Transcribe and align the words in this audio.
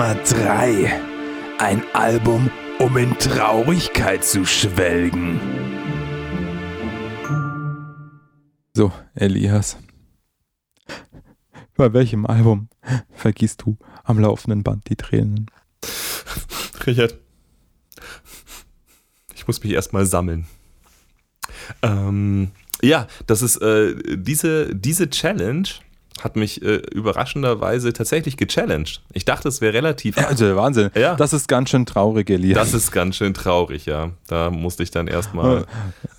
Nummer 0.00 0.14
3. 0.14 0.98
Ein 1.58 1.82
Album, 1.92 2.50
um 2.78 2.96
in 2.96 3.18
Traurigkeit 3.18 4.24
zu 4.24 4.46
schwelgen. 4.46 5.38
So, 8.74 8.92
Elias. 9.14 9.76
Bei 11.76 11.92
welchem 11.92 12.24
Album 12.24 12.70
vergießt 13.10 13.60
du 13.60 13.76
am 14.02 14.18
laufenden 14.18 14.62
Band 14.62 14.88
die 14.88 14.96
Tränen? 14.96 15.50
Richard, 16.86 17.18
ich 19.34 19.46
muss 19.46 19.62
mich 19.62 19.74
erstmal 19.74 20.06
sammeln. 20.06 20.46
Ähm, 21.82 22.52
ja, 22.80 23.06
das 23.26 23.42
ist 23.42 23.58
äh, 23.58 23.94
diese, 24.16 24.74
diese 24.74 25.10
Challenge 25.10 25.68
hat 26.22 26.36
mich 26.36 26.62
äh, 26.62 26.76
überraschenderweise 26.92 27.92
tatsächlich 27.92 28.36
gechallenged. 28.36 29.00
Ich 29.12 29.24
dachte, 29.24 29.48
es 29.48 29.60
wäre 29.60 29.72
relativ. 29.72 30.16
Ja, 30.16 30.28
also 30.28 30.56
Wahnsinn. 30.56 30.90
Ja. 30.94 31.14
Das 31.14 31.32
ist 31.32 31.48
ganz 31.48 31.70
schön 31.70 31.86
traurig, 31.86 32.28
Elias. 32.30 32.58
Das 32.58 32.74
ist 32.74 32.92
ganz 32.92 33.16
schön 33.16 33.34
traurig, 33.34 33.86
ja. 33.86 34.10
Da 34.26 34.50
musste 34.50 34.82
ich 34.82 34.90
dann 34.90 35.06
erstmal 35.06 35.56
Welches 35.56 35.68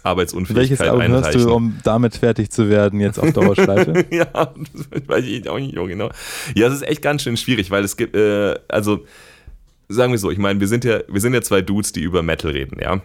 Arbeitsunfähigkeit 0.04 0.90
Album 0.90 1.08
hörst 1.08 1.28
einreichen. 1.28 1.48
du, 1.48 1.54
um 1.54 1.80
damit 1.84 2.16
fertig 2.16 2.50
zu 2.52 2.70
werden, 2.70 3.00
jetzt 3.00 3.20
auf 3.20 3.32
Dauerschleife? 3.32 4.06
ja, 4.12 4.26
das 4.26 5.08
weiß 5.08 5.26
ich 5.26 5.48
auch 5.50 5.60
nicht 5.60 5.76
genau. 5.76 6.10
Ja, 6.56 6.68
es 6.68 6.74
ist 6.74 6.88
echt 6.88 7.02
ganz 7.02 7.24
schön 7.24 7.38
schwierig, 7.38 7.72
weil 7.72 7.84
es 7.84 7.98
gibt, 7.98 8.16
äh, 8.16 8.56
also 8.68 9.06
sagen 9.90 10.12
wir 10.12 10.20
so, 10.20 10.32
ich 10.32 10.38
meine, 10.38 10.60
wir 10.60 10.68
sind 10.68 10.84
ja, 10.84 11.00
wir 11.08 11.22
sind 11.22 11.34
ja 11.34 11.42
zwei 11.42 11.62
Dudes, 11.62 11.92
die 11.92 12.02
über 12.02 12.24
Metal 12.24 12.52
reden, 12.52 12.80
ja. 12.82 13.02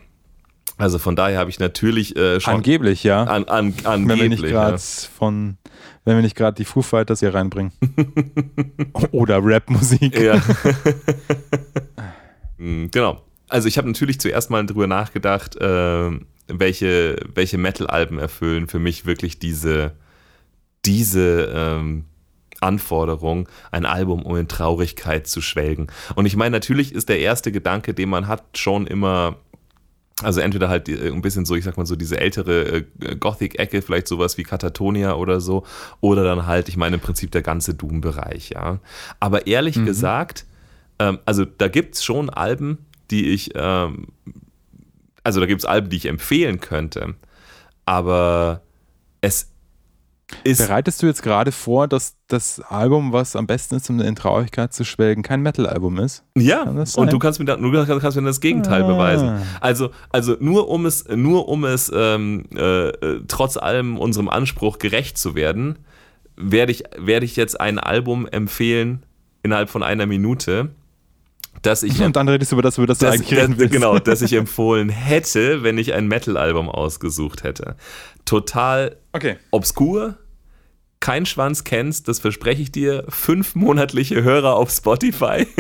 Also 0.78 0.98
von 0.98 1.16
daher 1.16 1.38
habe 1.38 1.48
ich 1.48 1.58
natürlich 1.58 2.16
äh, 2.16 2.38
schon 2.38 2.54
Angeblich, 2.56 3.02
ja. 3.02 3.24
an, 3.24 3.44
an, 3.44 3.74
wenn 3.84 4.08
wir 4.08 4.28
nicht 4.28 4.40
angeblich. 4.40 4.50
gerade 4.50 4.76
ja. 4.76 5.08
von, 5.16 5.56
wenn 6.06 6.14
wir 6.14 6.22
nicht 6.22 6.36
gerade 6.36 6.54
die 6.54 6.64
Foo 6.64 6.82
Fighters 6.82 7.20
hier 7.20 7.34
reinbringen. 7.34 7.72
Oder 9.10 9.44
Rap-Musik. 9.44 10.18
Ja. 10.18 10.40
Mm, 12.56 12.86
genau. 12.92 13.22
Also 13.48 13.68
ich 13.68 13.76
habe 13.76 13.88
natürlich 13.88 14.20
zuerst 14.20 14.48
mal 14.48 14.64
drüber 14.64 14.86
nachgedacht, 14.86 15.56
äh, 15.56 16.10
welche, 16.46 17.16
welche 17.34 17.58
Metal-Alben 17.58 18.18
erfüllen 18.18 18.68
für 18.68 18.78
mich 18.78 19.04
wirklich 19.04 19.40
diese, 19.40 19.92
diese 20.84 21.52
ähm, 21.52 22.04
Anforderung, 22.60 23.48
ein 23.72 23.84
Album, 23.84 24.22
um 24.22 24.36
in 24.36 24.48
Traurigkeit 24.48 25.26
zu 25.26 25.40
schwelgen. 25.40 25.88
Und 26.14 26.26
ich 26.26 26.36
meine, 26.36 26.52
natürlich 26.52 26.92
ist 26.92 27.08
der 27.08 27.18
erste 27.18 27.50
Gedanke, 27.50 27.94
den 27.94 28.08
man 28.08 28.28
hat, 28.28 28.44
schon 28.56 28.86
immer 28.86 29.36
also 30.22 30.40
entweder 30.40 30.68
halt 30.68 30.88
äh, 30.88 31.08
ein 31.10 31.20
bisschen 31.20 31.44
so, 31.44 31.54
ich 31.54 31.64
sag 31.64 31.76
mal 31.76 31.86
so, 31.86 31.96
diese 31.96 32.18
ältere 32.18 32.84
äh, 33.00 33.16
Gothic-Ecke, 33.16 33.82
vielleicht 33.82 34.08
sowas 34.08 34.38
wie 34.38 34.44
Katatonia 34.44 35.14
oder 35.14 35.40
so, 35.40 35.64
oder 36.00 36.24
dann 36.24 36.46
halt, 36.46 36.68
ich 36.68 36.76
meine 36.76 36.96
im 36.96 37.02
Prinzip 37.02 37.30
der 37.32 37.42
ganze 37.42 37.74
Doom-Bereich, 37.74 38.50
ja. 38.50 38.80
Aber 39.20 39.46
ehrlich 39.46 39.84
gesagt, 39.84 40.46
ähm, 40.98 41.18
also 41.26 41.44
da 41.44 41.68
gibt's 41.68 42.02
schon 42.02 42.30
Alben, 42.30 42.78
die 43.10 43.28
ich, 43.28 43.50
ähm, 43.54 44.08
also 45.22 45.40
da 45.40 45.46
gibt's 45.46 45.64
Alben, 45.64 45.90
die 45.90 45.96
ich 45.96 46.06
empfehlen 46.06 46.60
könnte, 46.60 47.14
aber 47.84 48.62
es 49.20 49.50
ist 50.42 50.66
Bereitest 50.66 51.02
du 51.02 51.06
jetzt 51.06 51.22
gerade 51.22 51.52
vor, 51.52 51.86
dass 51.86 52.16
das 52.26 52.60
Album, 52.60 53.12
was 53.12 53.36
am 53.36 53.46
besten 53.46 53.76
ist, 53.76 53.88
um 53.90 54.00
in 54.00 54.16
Traurigkeit 54.16 54.72
zu 54.72 54.84
schwelgen, 54.84 55.22
kein 55.22 55.40
Metal-Album 55.40 55.98
ist? 55.98 56.24
Ja, 56.36 56.62
und 56.62 57.12
du 57.12 57.18
kannst 57.18 57.38
mir, 57.38 57.44
da, 57.44 57.56
du 57.56 57.70
kannst, 57.72 58.00
kannst 58.02 58.16
mir 58.16 58.24
das 58.24 58.40
Gegenteil 58.40 58.82
Ah. 58.82 58.86
beweisen. 58.88 59.30
Also, 59.60 59.90
also 60.10 60.36
nur 60.40 60.68
um 60.68 60.84
es, 60.84 61.06
nur 61.08 61.48
um 61.48 61.64
es 61.64 61.92
ähm, 61.94 62.44
äh, 62.54 62.88
äh, 62.88 63.20
trotz 63.28 63.56
allem 63.56 63.98
unserem 63.98 64.28
Anspruch 64.28 64.78
gerecht 64.78 65.16
zu 65.16 65.36
werden, 65.36 65.78
werde 66.36 66.72
ich, 66.72 66.82
werde 66.98 67.24
ich 67.24 67.36
jetzt 67.36 67.60
ein 67.60 67.78
Album 67.78 68.26
empfehlen 68.26 69.04
innerhalb 69.44 69.70
von 69.70 69.84
einer 69.84 70.06
Minute, 70.06 70.70
das 71.62 71.82
ich, 71.82 72.00
Und 72.02 72.16
dann 72.16 72.28
redest 72.28 72.52
du 72.52 72.56
über 72.56 72.62
das, 72.62 72.78
über 72.78 72.86
das 72.86 72.98
du 72.98 73.06
eigentlich 73.06 73.32
reden 73.36 73.58
willst. 73.58 73.72
genau, 73.72 73.98
das 73.98 74.22
ich 74.22 74.32
empfohlen 74.34 74.88
hätte, 74.88 75.62
wenn 75.62 75.78
ich 75.78 75.94
ein 75.94 76.06
Metal-Album 76.08 76.68
ausgesucht 76.68 77.42
hätte. 77.44 77.76
Total 78.24 78.96
Okay. 79.12 79.36
obskur, 79.50 80.16
kein 81.06 81.24
Schwanz 81.24 81.62
kennst, 81.62 82.08
das 82.08 82.18
verspreche 82.18 82.62
ich 82.62 82.72
dir, 82.72 83.04
fünf 83.08 83.54
monatliche 83.54 84.24
Hörer 84.24 84.56
auf 84.56 84.70
Spotify. 84.70 85.46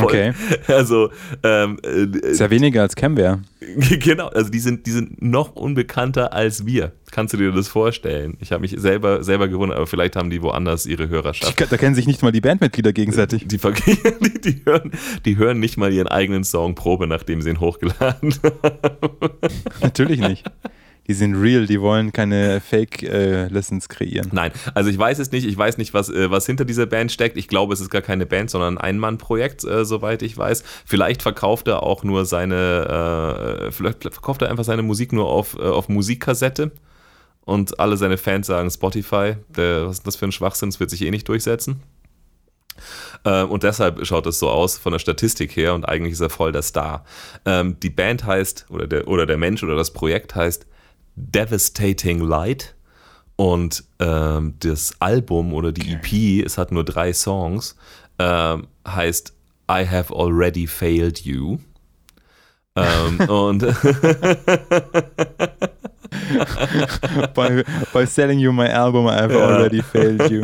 Okay. 0.00 0.32
Also, 0.66 1.10
ähm, 1.42 1.78
äh, 1.84 2.30
Ist 2.30 2.40
ja 2.40 2.50
weniger 2.50 2.82
als 2.82 2.96
Camware. 2.96 3.42
genau, 4.00 4.28
also 4.28 4.50
die 4.50 4.58
sind, 4.58 4.86
die 4.86 4.90
sind 4.90 5.22
noch 5.22 5.54
unbekannter 5.54 6.32
als 6.32 6.66
wir. 6.66 6.92
Kannst 7.10 7.34
du 7.34 7.38
dir 7.38 7.52
das 7.52 7.68
vorstellen? 7.68 8.36
Ich 8.40 8.50
habe 8.52 8.60
mich 8.60 8.74
selber, 8.76 9.22
selber 9.22 9.48
gewundert, 9.48 9.78
aber 9.78 9.86
vielleicht 9.86 10.16
haben 10.16 10.30
die 10.30 10.42
woanders 10.42 10.86
ihre 10.86 11.08
Hörerschaft. 11.08 11.60
da 11.70 11.76
kennen 11.76 11.94
sich 11.94 12.06
nicht 12.06 12.22
mal 12.22 12.32
die 12.32 12.40
Bandmitglieder 12.40 12.92
gegenseitig. 12.92 13.46
Die, 13.48 13.58
die, 13.58 14.40
die, 14.40 14.62
hören, 14.64 14.90
die 15.24 15.36
hören 15.36 15.60
nicht 15.60 15.76
mal 15.76 15.92
ihren 15.92 16.08
eigenen 16.08 16.44
Song 16.44 16.74
Probe, 16.74 17.06
nachdem 17.06 17.40
sie 17.40 17.50
ihn 17.50 17.60
hochgeladen 17.60 18.34
haben. 18.42 18.58
Natürlich 19.80 20.20
nicht. 20.20 20.44
Die 21.08 21.14
sind 21.14 21.34
real, 21.34 21.66
die 21.66 21.80
wollen 21.80 22.12
keine 22.12 22.60
Fake-Lessons 22.60 23.88
kreieren. 23.88 24.28
Nein, 24.32 24.52
also 24.74 24.90
ich 24.90 24.98
weiß 24.98 25.18
es 25.18 25.32
nicht. 25.32 25.46
Ich 25.46 25.56
weiß 25.56 25.78
nicht, 25.78 25.94
was, 25.94 26.10
äh, 26.10 26.30
was 26.30 26.44
hinter 26.44 26.66
dieser 26.66 26.84
Band 26.84 27.10
steckt. 27.10 27.38
Ich 27.38 27.48
glaube, 27.48 27.72
es 27.72 27.80
ist 27.80 27.88
gar 27.88 28.02
keine 28.02 28.26
Band, 28.26 28.50
sondern 28.50 28.76
ein 28.76 28.98
Ein-Mann-Projekt, 28.98 29.64
äh, 29.64 29.86
soweit 29.86 30.20
ich 30.22 30.36
weiß. 30.36 30.62
Vielleicht 30.84 31.22
verkauft 31.22 31.66
er 31.66 31.82
auch 31.82 32.04
nur 32.04 32.26
seine, 32.26 33.64
äh, 33.68 33.72
vielleicht 33.72 34.02
verkauft 34.02 34.42
er 34.42 34.50
einfach 34.50 34.64
seine 34.64 34.82
Musik 34.82 35.14
nur 35.14 35.28
auf, 35.28 35.56
äh, 35.58 35.62
auf 35.62 35.88
Musikkassette. 35.88 36.72
Und 37.46 37.80
alle 37.80 37.96
seine 37.96 38.18
Fans 38.18 38.46
sagen 38.46 38.70
Spotify. 38.70 39.36
Der, 39.48 39.86
was 39.86 39.98
ist 39.98 40.06
das 40.06 40.16
für 40.16 40.26
ein 40.26 40.32
Schwachsinn? 40.32 40.68
Das 40.68 40.78
wird 40.78 40.90
sich 40.90 41.00
eh 41.00 41.10
nicht 41.10 41.26
durchsetzen. 41.26 41.82
Äh, 43.24 43.44
und 43.44 43.62
deshalb 43.62 44.04
schaut 44.06 44.26
es 44.26 44.38
so 44.38 44.50
aus 44.50 44.76
von 44.76 44.92
der 44.92 44.98
Statistik 44.98 45.56
her 45.56 45.72
und 45.72 45.88
eigentlich 45.88 46.12
ist 46.12 46.20
er 46.20 46.28
voll 46.28 46.52
der 46.52 46.60
Star. 46.60 47.06
Ähm, 47.46 47.80
die 47.82 47.88
Band 47.88 48.24
heißt, 48.24 48.66
oder 48.68 48.86
der, 48.86 49.08
oder 49.08 49.24
der 49.24 49.38
Mensch 49.38 49.62
oder 49.62 49.74
das 49.76 49.94
Projekt 49.94 50.34
heißt 50.34 50.66
Devastating 51.18 52.20
Light. 52.20 52.74
Und 53.36 53.84
ähm, 54.00 54.54
das 54.58 54.94
Album 54.98 55.54
oder 55.54 55.70
die 55.70 55.92
EP, 55.92 56.44
es 56.44 56.58
hat 56.58 56.72
nur 56.72 56.84
drei 56.84 57.12
Songs, 57.12 57.76
ähm, 58.18 58.66
heißt 58.86 59.32
I 59.70 59.86
Have 59.86 60.12
Already 60.12 60.66
Failed 60.66 61.20
You. 61.24 61.58
ähm, 62.74 63.20
und 63.28 63.60
by, 67.34 67.62
by 67.92 68.06
selling 68.06 68.40
you 68.40 68.52
my 68.52 68.66
album, 68.66 69.06
I 69.06 69.20
have 69.20 69.34
already 69.34 69.82
failed 69.82 70.30
you. 70.30 70.42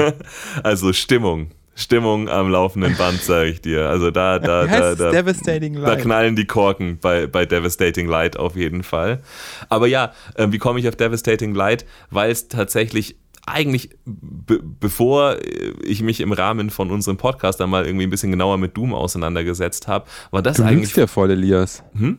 also 0.63 0.93
Stimmung. 0.93 1.51
Stimmung 1.77 2.29
am 2.29 2.51
laufenden 2.51 2.97
Band, 2.97 3.21
sage 3.23 3.51
ich 3.51 3.61
dir. 3.61 3.89
Also 3.89 4.11
da, 4.11 4.39
da, 4.41 4.67
da, 4.67 4.95
da, 4.95 5.11
Devastating 5.11 5.75
Da 5.75 5.81
Light? 5.81 6.03
knallen 6.03 6.37
die 6.37 6.45
Korken 6.47 6.99
bei, 7.01 7.27
bei 7.27 7.47
Devastating 7.47 8.07
Light 8.07 8.37
auf 8.37 8.55
jeden 8.57 8.83
Fall. 8.83 9.21
Aber 9.69 9.87
ja, 9.87 10.13
äh, 10.37 10.47
wie 10.51 10.59
komme 10.59 10.79
ich 10.81 10.89
auf 10.89 10.97
Devastating 10.97 11.55
Light? 11.55 11.85
Weil 12.11 12.31
es 12.31 12.49
tatsächlich 12.49 13.17
eigentlich, 13.47 13.91
be 14.07 14.59
bevor 14.63 15.37
ich 15.83 16.01
mich 16.03 16.21
im 16.21 16.33
Rahmen 16.33 16.71
von 16.71 16.91
unserem 16.91 17.17
Podcast 17.19 17.61
dann 17.61 17.69
mal 17.71 17.85
irgendwie 17.87 18.07
ein 18.07 18.11
bisschen 18.11 18.31
genauer 18.31 18.57
mit 18.57 18.75
Doom 18.77 18.95
auseinandergesetzt 18.95 19.87
habe, 19.89 20.07
war 20.31 20.41
das 20.41 20.57
Du 20.57 20.63
eigentlich 20.63 20.97
ja 20.97 21.07
voll, 21.07 21.31
Elias. 21.31 21.83
Hm? 21.95 22.19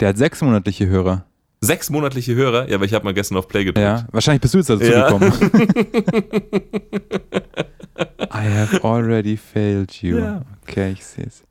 Der 0.00 0.08
hat 0.10 0.18
sechs 0.18 0.42
monatliche 0.42 0.86
Hörer. 0.88 1.24
sechs 1.62 1.88
monatliche 1.88 2.34
Hörer. 2.34 2.68
Ja, 2.68 2.74
aber 2.76 2.84
ich 2.84 2.92
habe 2.94 3.04
mal 3.04 3.14
gestern 3.14 3.38
auf 3.38 3.48
Play 3.48 3.64
gedrückt. 3.64 3.82
Ja, 3.86 4.06
wahrscheinlich 4.12 4.40
bist 4.42 4.52
du 4.54 4.58
jetzt 4.58 4.68
dazu 4.70 4.84
Ja. 4.84 5.06
gekommen. 5.10 5.32
I 8.32 8.44
have 8.44 8.84
already 8.84 9.36
failed 9.36 10.02
you. 10.02 10.18
Ja. 10.18 10.42
Okay, 10.62 10.92
ich 10.92 11.04
sehe 11.04 11.26
es. 11.26 11.42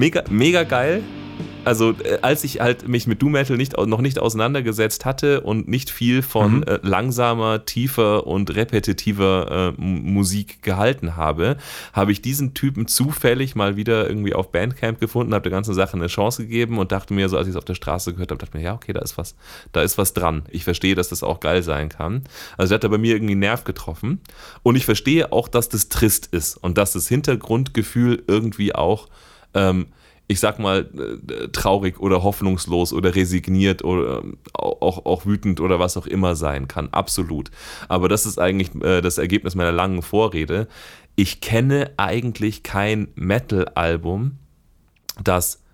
Mega, 0.00 0.24
mega 0.30 0.64
geil. 0.64 1.02
also 1.66 1.90
äh, 1.90 2.18
als 2.22 2.42
ich 2.42 2.60
halt 2.60 2.88
mich 2.88 3.06
mit 3.06 3.20
Doom 3.20 3.32
Metal 3.32 3.58
nicht, 3.58 3.76
noch 3.76 4.00
nicht 4.00 4.18
auseinandergesetzt 4.18 5.04
hatte 5.04 5.42
und 5.42 5.68
nicht 5.68 5.90
viel 5.90 6.22
von 6.22 6.58
mhm. 6.58 6.62
äh, 6.62 6.78
langsamer, 6.82 7.66
tiefer 7.66 8.26
und 8.26 8.54
repetitiver 8.54 9.74
äh, 9.78 9.80
Musik 9.80 10.62
gehalten 10.62 11.16
habe, 11.16 11.58
habe 11.92 12.12
ich 12.12 12.22
diesen 12.22 12.54
Typen 12.54 12.86
zufällig 12.86 13.56
mal 13.56 13.76
wieder 13.76 14.08
irgendwie 14.08 14.34
auf 14.34 14.50
Bandcamp 14.52 15.00
gefunden, 15.00 15.34
habe 15.34 15.42
der 15.42 15.52
ganzen 15.52 15.74
Sache 15.74 15.98
eine 15.98 16.06
Chance 16.06 16.44
gegeben 16.44 16.78
und 16.78 16.92
dachte 16.92 17.12
mir 17.12 17.28
so, 17.28 17.36
als 17.36 17.46
ich 17.46 17.52
es 17.52 17.58
auf 17.58 17.66
der 17.66 17.74
Straße 17.74 18.14
gehört 18.14 18.30
habe, 18.30 18.38
dachte 18.38 18.56
mir, 18.56 18.64
ja, 18.64 18.74
okay, 18.74 18.94
da 18.94 19.00
ist 19.00 19.18
was, 19.18 19.34
da 19.72 19.82
ist 19.82 19.98
was 19.98 20.14
dran. 20.14 20.44
Ich 20.50 20.64
verstehe, 20.64 20.94
dass 20.94 21.10
das 21.10 21.22
auch 21.22 21.40
geil 21.40 21.62
sein 21.62 21.90
kann. 21.90 22.24
Also 22.56 22.70
der 22.70 22.76
hat 22.76 22.84
da 22.84 22.88
bei 22.88 22.96
mir 22.96 23.14
irgendwie 23.14 23.32
einen 23.32 23.40
Nerv 23.40 23.64
getroffen 23.64 24.20
und 24.62 24.76
ich 24.76 24.86
verstehe 24.86 25.30
auch, 25.30 25.46
dass 25.46 25.68
das 25.68 25.90
trist 25.90 26.26
ist 26.26 26.56
und 26.56 26.78
dass 26.78 26.92
das 26.92 27.06
Hintergrundgefühl 27.06 28.22
irgendwie 28.26 28.74
auch 28.74 29.08
ähm, 29.54 29.86
ich 30.30 30.38
sag 30.38 30.60
mal, 30.60 30.88
äh, 30.96 31.48
traurig 31.48 31.98
oder 31.98 32.22
hoffnungslos 32.22 32.92
oder 32.92 33.16
resigniert 33.16 33.82
oder 33.82 34.20
ähm, 34.20 34.38
auch, 34.52 35.04
auch 35.04 35.26
wütend 35.26 35.60
oder 35.60 35.80
was 35.80 35.96
auch 35.96 36.06
immer 36.06 36.36
sein 36.36 36.68
kann. 36.68 36.88
Absolut. 36.92 37.50
Aber 37.88 38.08
das 38.08 38.26
ist 38.26 38.38
eigentlich 38.38 38.72
äh, 38.80 39.00
das 39.00 39.18
Ergebnis 39.18 39.56
meiner 39.56 39.72
langen 39.72 40.02
Vorrede. 40.02 40.68
Ich 41.16 41.40
kenne 41.40 41.90
eigentlich 41.96 42.62
kein 42.62 43.08
Metal-Album, 43.16 44.38
das 45.22 45.64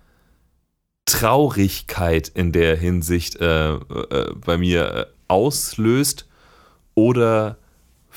Traurigkeit 1.05 2.27
in 2.27 2.51
der 2.51 2.75
Hinsicht 2.77 3.39
äh, 3.39 3.75
äh, 3.75 4.33
bei 4.43 4.57
mir 4.57 4.91
äh, 4.91 5.05
auslöst 5.27 6.27
oder 6.95 7.59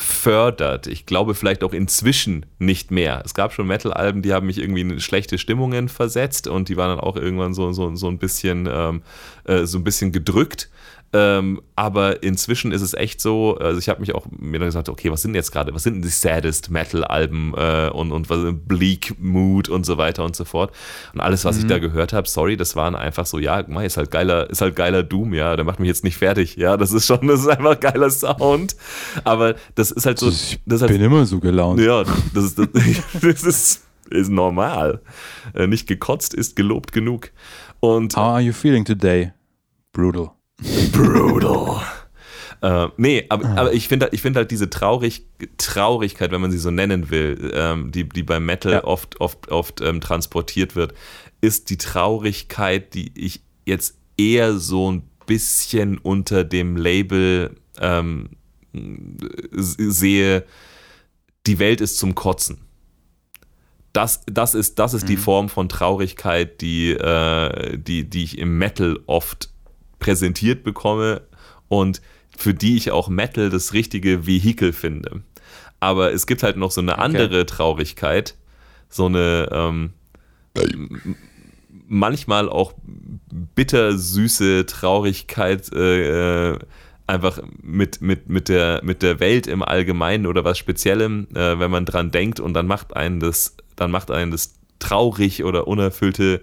fördert. 0.01 0.87
Ich 0.87 1.05
glaube 1.05 1.35
vielleicht 1.35 1.63
auch 1.63 1.75
inzwischen 1.75 2.47
nicht 2.59 2.91
mehr. 2.91 3.21
Es 3.23 3.35
gab 3.35 3.53
schon 3.53 3.67
Metal-Alben, 3.67 4.23
die 4.23 4.33
haben 4.33 4.47
mich 4.47 4.57
irgendwie 4.57 4.81
in 4.81 4.99
schlechte 4.99 5.37
Stimmungen 5.37 5.91
versetzt 5.91 6.49
und 6.49 6.71
die 6.71 6.79
waren 6.79 6.97
dann 6.97 7.01
auch 7.01 7.17
irgendwann 7.17 7.53
so, 7.53 7.71
so, 7.73 7.95
so 7.95 8.09
ein 8.09 8.19
bisschen 8.19 8.67
ähm, 8.71 9.03
äh, 9.45 9.67
so 9.67 9.79
ein 9.79 9.85
bisschen 9.85 10.11
gedrückt. 10.11 10.71
Ähm, 11.13 11.61
aber 11.75 12.23
inzwischen 12.23 12.71
ist 12.71 12.83
es 12.83 12.95
echt 12.95 13.21
so, 13.21 13.57
also 13.57 13.79
ich 13.81 13.89
habe 13.89 13.99
mich 14.01 14.15
auch 14.15 14.27
mir 14.31 14.61
dann 14.61 14.69
gesagt, 14.69 14.89
okay, 14.89 15.11
was 15.11 15.23
sind 15.23 15.35
jetzt 15.35 15.51
gerade, 15.51 15.75
was 15.75 15.83
sind 15.83 15.95
denn 15.95 16.03
die 16.03 16.09
saddest 16.09 16.71
Metal-Alben 16.71 17.53
äh, 17.57 17.91
und, 17.93 18.13
und 18.13 18.31
was 18.31 18.39
Bleak 18.53 19.17
Mood 19.19 19.69
und 19.69 19.85
so 19.85 19.99
weiter 19.99 20.25
und 20.25 20.37
so 20.37 20.45
fort. 20.45 20.73
Und 21.13 21.21
alles, 21.21 21.45
was 21.45 21.57
mhm. 21.57 21.63
ich 21.63 21.69
da 21.69 21.79
gehört 21.79 22.13
habe, 22.13 22.29
sorry, 22.29 22.57
das 22.57 22.77
waren 22.77 22.95
einfach 22.95 23.27
so, 23.27 23.41
ja, 23.41 23.59
ist 23.59 23.97
halt 23.97 24.13
geiler, 24.13 24.49
ist 24.51 24.61
halt 24.61 24.77
geiler 24.77 25.03
Doom, 25.03 25.35
ja, 25.35 25.57
der 25.57 25.65
macht 25.65 25.81
mich 25.81 25.89
jetzt 25.89 26.05
nicht 26.05 26.17
fertig, 26.17 26.55
ja, 26.55 26.77
das 26.77 26.93
ist 26.93 27.07
schon, 27.07 27.27
das 27.27 27.41
ist 27.41 27.49
einfach 27.49 27.81
geiler 27.81 28.11
Sound. 28.11 28.77
Aber 29.25 29.57
das 29.75 29.91
ist 29.91 30.07
halt 30.07 30.19
so. 30.19 30.29
Ich 30.29 30.61
bin 30.65 30.81
halt, 30.81 30.91
immer 30.93 31.27
so 31.27 31.41
gelaunt. 31.41 31.81
Ja, 31.81 32.05
das 32.35 32.45
ist, 32.45 32.59
das, 32.59 32.69
das 33.21 33.43
ist, 33.43 33.83
ist 34.11 34.31
normal. 34.31 35.01
Äh, 35.55 35.67
nicht 35.67 35.89
gekotzt 35.89 36.35
ist 36.35 36.55
gelobt 36.55 36.93
genug. 36.93 37.33
Und, 37.81 38.17
How 38.17 38.35
are 38.35 38.41
you 38.41 38.53
feeling 38.53 38.85
today? 38.85 39.33
Brutal. 39.93 40.31
Brutal. 40.93 41.83
Äh, 42.63 42.89
nee, 42.99 43.25
aber, 43.31 43.47
ah. 43.47 43.57
aber 43.57 43.73
ich 43.73 43.89
finde 43.89 44.11
ich 44.13 44.21
find 44.21 44.37
halt 44.37 44.51
diese 44.51 44.69
Traurig, 44.69 45.25
Traurigkeit, 45.57 46.31
wenn 46.31 46.43
man 46.43 46.51
sie 46.51 46.59
so 46.59 46.71
nennen 46.71 47.11
will, 47.11 47.53
ähm, 47.55 47.91
die, 47.91 48.07
die 48.07 48.23
beim 48.23 48.45
Metal 48.45 48.73
ja. 48.73 48.85
oft, 48.85 49.19
oft, 49.19 49.51
oft 49.51 49.81
ähm, 49.81 50.03
transportiert 50.03 50.77
wird, 50.77 50.93
ist 51.41 51.71
die 51.71 51.79
Traurigkeit, 51.79 52.93
die 52.93 53.13
ich 53.15 53.41
jetzt 53.65 53.97
eher 54.19 54.59
so 54.59 54.93
ein 54.93 55.05
bisschen 55.25 55.97
unter 55.97 56.45
dem 56.45 56.77
Label 56.77 57.57
ähm, 57.81 58.31
sehe, 59.53 60.45
die 61.47 61.59
Welt 61.59 61.81
ist 61.81 61.97
zum 61.99 62.15
Kotzen. 62.15 62.59
Das, 63.93 64.23
das 64.27 64.55
ist, 64.55 64.79
das 64.79 64.95
ist 64.95 65.05
mhm. 65.05 65.09
die 65.09 65.17
Form 65.17 65.49
von 65.49 65.69
Traurigkeit, 65.69 66.61
die, 66.61 66.91
äh, 66.91 67.79
die, 67.79 68.09
die 68.09 68.25
ich 68.25 68.39
im 68.39 68.59
Metal 68.59 68.99
oft 69.07 69.51
präsentiert 70.01 70.65
bekomme 70.65 71.23
und 71.69 72.03
für 72.37 72.55
die 72.55 72.77
ich 72.77 72.91
auch 72.91 73.09
Metal 73.09 73.51
das 73.51 73.73
richtige 73.73 74.27
Vehikel 74.27 74.73
finde. 74.73 75.23
Aber 75.79 76.13
es 76.13 76.27
gibt 76.27 76.43
halt 76.43 76.57
noch 76.57 76.71
so 76.71 76.81
eine 76.81 76.95
okay. 76.95 77.03
andere 77.03 77.47
Traurigkeit, 77.47 78.35
so 78.89 79.07
eine 79.07 79.49
ähm, 79.53 79.93
manchmal 81.87 82.49
auch 82.49 82.75
bittersüße 83.55 84.67
Traurigkeit, 84.67 85.73
äh, 85.73 86.53
äh, 86.53 86.59
einfach 87.07 87.41
mit, 87.61 88.01
mit, 88.01 88.29
mit, 88.29 88.49
der, 88.49 88.81
mit 88.85 89.03
der 89.03 89.19
Welt 89.21 89.47
im 89.47 89.63
Allgemeinen 89.63 90.27
oder 90.27 90.45
was 90.45 90.59
Speziellem, 90.59 91.27
äh, 91.35 91.59
wenn 91.59 91.71
man 91.71 91.85
dran 91.85 92.11
denkt 92.11 92.41
und 92.41 92.55
dann 92.55 92.67
macht 92.67 92.95
einen 92.95 93.19
das, 93.19 93.57
dann 93.75 93.91
macht 93.91 94.11
einen 94.11 94.31
das 94.31 94.55
traurig 94.79 95.45
oder 95.45 95.67
unerfüllte 95.67 96.41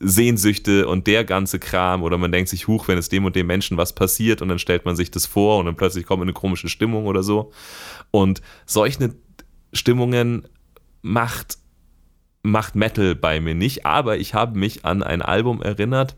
Sehnsüchte 0.00 0.88
und 0.88 1.06
der 1.06 1.24
ganze 1.24 1.58
Kram 1.58 2.02
oder 2.02 2.16
man 2.16 2.32
denkt 2.32 2.48
sich, 2.48 2.66
huch, 2.66 2.88
wenn 2.88 2.96
es 2.96 3.10
dem 3.10 3.26
und 3.26 3.36
dem 3.36 3.46
Menschen 3.46 3.76
was 3.76 3.94
passiert 3.94 4.40
und 4.40 4.48
dann 4.48 4.58
stellt 4.58 4.86
man 4.86 4.96
sich 4.96 5.10
das 5.10 5.26
vor 5.26 5.58
und 5.58 5.66
dann 5.66 5.76
plötzlich 5.76 6.06
kommt 6.06 6.22
eine 6.22 6.32
komische 6.32 6.70
Stimmung 6.70 7.06
oder 7.06 7.22
so. 7.22 7.52
Und 8.10 8.40
solche 8.64 9.14
Stimmungen 9.74 10.48
macht, 11.02 11.58
macht 12.42 12.74
Metal 12.76 13.14
bei 13.14 13.40
mir 13.40 13.54
nicht, 13.54 13.84
aber 13.84 14.16
ich 14.16 14.32
habe 14.32 14.58
mich 14.58 14.86
an 14.86 15.02
ein 15.02 15.20
Album 15.20 15.60
erinnert, 15.60 16.16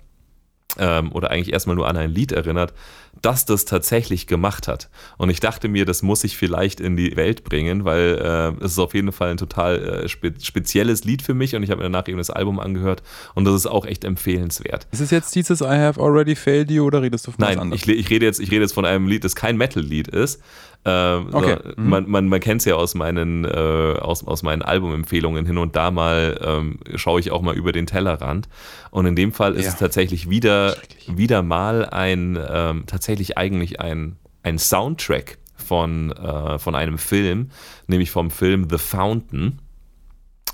ähm, 0.79 1.13
oder 1.13 1.31
eigentlich 1.31 1.53
erstmal 1.53 1.77
nur 1.77 1.89
an 1.89 1.97
ein 1.97 2.11
Lied 2.11 2.33
erinnert, 2.33 2.73
dass 3.21 3.45
das 3.45 3.67
tatsächlich 3.67 4.27
gemacht 4.27 4.69
hat. 4.69 4.89
Und 5.19 5.29
ich 5.29 5.39
dachte 5.39 5.69
mir, 5.69 5.85
das 5.85 6.03
muss 6.03 6.25
ich 6.25 6.37
vielleicht 6.37 6.81
in 6.81 6.97
die 6.97 7.15
Welt 7.17 7.45
bringen, 7.45 7.85
weil 7.85 8.19
äh, 8.61 8.65
es 8.65 8.73
ist 8.73 8.79
auf 8.79 8.95
jeden 8.95 9.13
Fall 9.13 9.31
ein 9.31 9.37
total 9.37 10.05
äh, 10.05 10.09
spe 10.09 10.33
spezielles 10.41 11.05
Lied 11.05 11.21
für 11.23 11.35
mich 11.35 11.55
und 11.55 11.63
ich 11.63 11.71
habe 11.71 11.79
mir 11.83 11.91
danach 11.91 12.09
eben 12.09 12.19
das 12.19 12.31
Album 12.31 12.59
angehört 12.59 13.03
und 13.35 13.45
das 13.45 13.55
ist 13.55 13.67
auch 13.67 13.85
echt 13.85 14.05
empfehlenswert. 14.05 14.87
Ist 14.93 15.01
es 15.01 15.11
jetzt 15.11 15.35
dieses 15.35 15.61
I 15.61 15.67
Have 15.67 16.01
Already 16.01 16.35
Failed 16.35 16.71
You 16.71 16.85
oder 16.85 17.03
redest 17.03 17.27
du 17.27 17.33
von 17.33 17.45
Nein, 17.45 17.57
was 17.57 17.63
anderes? 17.63 17.83
Ich, 17.83 17.89
ich, 17.89 18.11
rede 18.11 18.25
jetzt, 18.25 18.41
ich 18.41 18.51
rede 18.51 18.63
jetzt 18.63 18.73
von 18.73 18.87
einem 18.87 19.07
Lied, 19.07 19.25
das 19.25 19.37
kein 19.37 19.57
Metal-Lied 19.57 20.09
ist. 20.09 20.41
Ähm, 20.85 21.29
okay. 21.33 21.59
so, 21.63 21.81
mhm. 21.81 21.89
Man, 21.89 22.11
man, 22.11 22.29
man 22.29 22.41
kennt 22.41 22.61
es 22.61 22.65
ja 22.65 22.75
aus 22.75 22.95
meinen, 22.95 23.45
äh, 23.45 23.49
aus, 23.49 24.27
aus 24.27 24.43
meinen 24.43 24.63
Albumempfehlungen 24.63 25.47
hin 25.47 25.59
und 25.59 25.77
da 25.77 25.91
mal, 25.91 26.41
ähm, 26.45 26.81
schaue 26.97 27.21
ich 27.21 27.31
auch 27.31 27.43
mal 27.43 27.55
über 27.55 27.73
den 27.73 27.87
Tellerrand. 27.87 28.49
Und 28.91 29.07
in 29.07 29.15
dem 29.15 29.33
Fall 29.33 29.55
ist 29.55 29.67
ja. 29.67 29.71
es 29.71 29.79
tatsächlich 29.79 30.29
wieder, 30.29 30.77
wieder 31.07 31.43
mal 31.43 31.87
ein 31.87 32.39
ähm, 32.51 32.85
tatsächlich 32.87 33.39
eigentlich 33.39 33.81
ein, 33.81 34.17
ein 34.43 34.59
Soundtrack 34.59 35.39
von, 35.55 36.11
äh, 36.13 36.59
von 36.59 36.75
einem 36.75 36.99
Film, 36.99 37.51
nämlich 37.87 38.11
vom 38.11 38.31
Film 38.31 38.67
The 38.69 38.79
Fountain. 38.79 39.61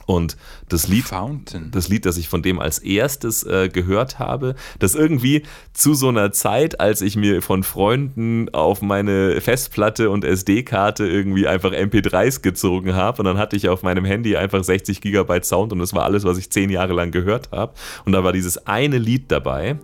Und 0.08 0.38
das 0.70 0.88
Lied, 0.88 1.04
Fountain. 1.04 1.70
das 1.70 1.90
Lied, 1.90 2.06
das 2.06 2.16
ich 2.16 2.30
von 2.30 2.40
dem 2.40 2.60
als 2.60 2.78
erstes 2.78 3.42
äh, 3.42 3.68
gehört 3.68 4.18
habe, 4.18 4.54
das 4.78 4.94
irgendwie 4.94 5.42
zu 5.74 5.92
so 5.92 6.08
einer 6.08 6.32
Zeit, 6.32 6.80
als 6.80 7.02
ich 7.02 7.14
mir 7.14 7.42
von 7.42 7.62
Freunden 7.62 8.48
auf 8.54 8.80
meine 8.80 9.38
Festplatte 9.42 10.08
und 10.08 10.24
SD-Karte 10.24 11.06
irgendwie 11.06 11.46
einfach 11.46 11.72
MP3s 11.72 12.40
gezogen 12.40 12.94
habe 12.94 13.18
und 13.18 13.26
dann 13.26 13.36
hatte 13.36 13.54
ich 13.54 13.68
auf 13.68 13.82
meinem 13.82 14.06
Handy 14.06 14.34
einfach 14.34 14.64
60 14.64 15.02
Gigabyte 15.02 15.44
Sound 15.44 15.74
und 15.74 15.78
das 15.78 15.92
war 15.92 16.04
alles, 16.04 16.24
was 16.24 16.38
ich 16.38 16.48
zehn 16.48 16.70
Jahre 16.70 16.94
lang 16.94 17.10
gehört 17.10 17.50
habe. 17.52 17.74
Und 18.06 18.12
da 18.12 18.24
war 18.24 18.32
dieses 18.32 18.66
eine 18.66 18.96
Lied 18.96 19.30
dabei 19.30 19.78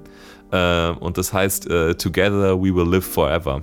äh, 0.52 0.88
und 0.88 1.18
das 1.18 1.34
heißt 1.34 1.68
äh, 1.68 1.96
Together 1.96 2.58
We 2.58 2.74
Will 2.74 2.88
Live 2.88 3.04
Forever. 3.04 3.60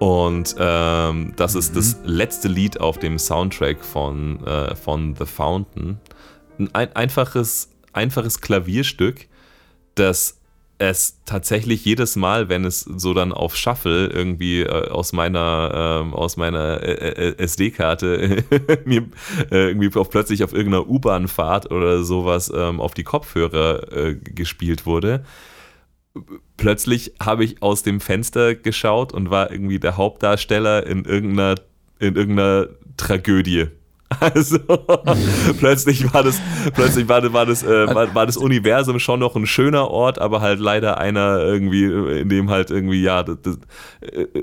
Und 0.00 0.56
ähm, 0.58 1.34
das 1.36 1.54
ist 1.54 1.76
das 1.76 1.98
letzte 2.04 2.48
Lied 2.48 2.80
auf 2.80 2.98
dem 2.98 3.18
Soundtrack 3.18 3.84
von, 3.84 4.42
äh, 4.46 4.74
von 4.74 5.14
The 5.14 5.26
Fountain. 5.26 6.00
Ein 6.72 6.96
einfaches, 6.96 7.68
einfaches 7.92 8.40
Klavierstück, 8.40 9.26
das 9.96 10.38
es 10.78 11.18
tatsächlich 11.26 11.84
jedes 11.84 12.16
Mal, 12.16 12.48
wenn 12.48 12.64
es 12.64 12.80
so 12.80 13.12
dann 13.12 13.32
auf 13.32 13.54
Shuffle 13.54 14.06
irgendwie 14.06 14.62
äh, 14.62 14.88
aus 14.88 15.12
meiner 15.12 16.00
ähm, 16.00 16.14
aus 16.14 16.38
meiner 16.38 16.82
äh, 16.82 17.32
äh 17.32 17.34
SD-Karte 17.36 18.42
mir 18.86 19.02
äh, 19.50 19.68
irgendwie 19.68 19.94
auf, 19.98 20.08
plötzlich 20.08 20.42
auf 20.42 20.54
irgendeiner 20.54 20.88
U-Bahn-Fahrt 20.88 21.70
oder 21.70 22.02
sowas 22.02 22.50
ähm, 22.54 22.80
auf 22.80 22.94
die 22.94 23.04
Kopfhörer 23.04 23.92
äh, 23.92 24.14
gespielt 24.14 24.86
wurde. 24.86 25.22
Plötzlich 26.56 27.14
habe 27.20 27.44
ich 27.44 27.62
aus 27.62 27.82
dem 27.82 28.00
Fenster 28.00 28.54
geschaut 28.54 29.12
und 29.12 29.30
war 29.30 29.50
irgendwie 29.50 29.78
der 29.78 29.96
Hauptdarsteller 29.96 30.86
in 30.86 31.04
irgendeiner 31.04 31.54
in 32.00 32.16
irgendeiner 32.16 32.68
Tragödie. 32.96 33.68
Also 34.20 34.58
plötzlich 35.58 36.12
war 36.12 36.22
das, 36.22 36.40
plötzlich 36.74 37.08
war, 37.08 37.32
war, 37.32 37.46
das, 37.46 37.62
äh, 37.62 37.94
war, 37.94 38.14
war, 38.14 38.26
das 38.26 38.36
Universum 38.36 38.98
schon 38.98 39.20
noch 39.20 39.36
ein 39.36 39.46
schöner 39.46 39.88
Ort, 39.88 40.18
aber 40.18 40.40
halt 40.40 40.58
leider 40.58 40.98
einer 40.98 41.38
irgendwie, 41.38 41.84
in 41.84 42.28
dem 42.28 42.50
halt 42.50 42.70
irgendwie, 42.70 43.02
ja, 43.02 43.22
das, 43.22 43.58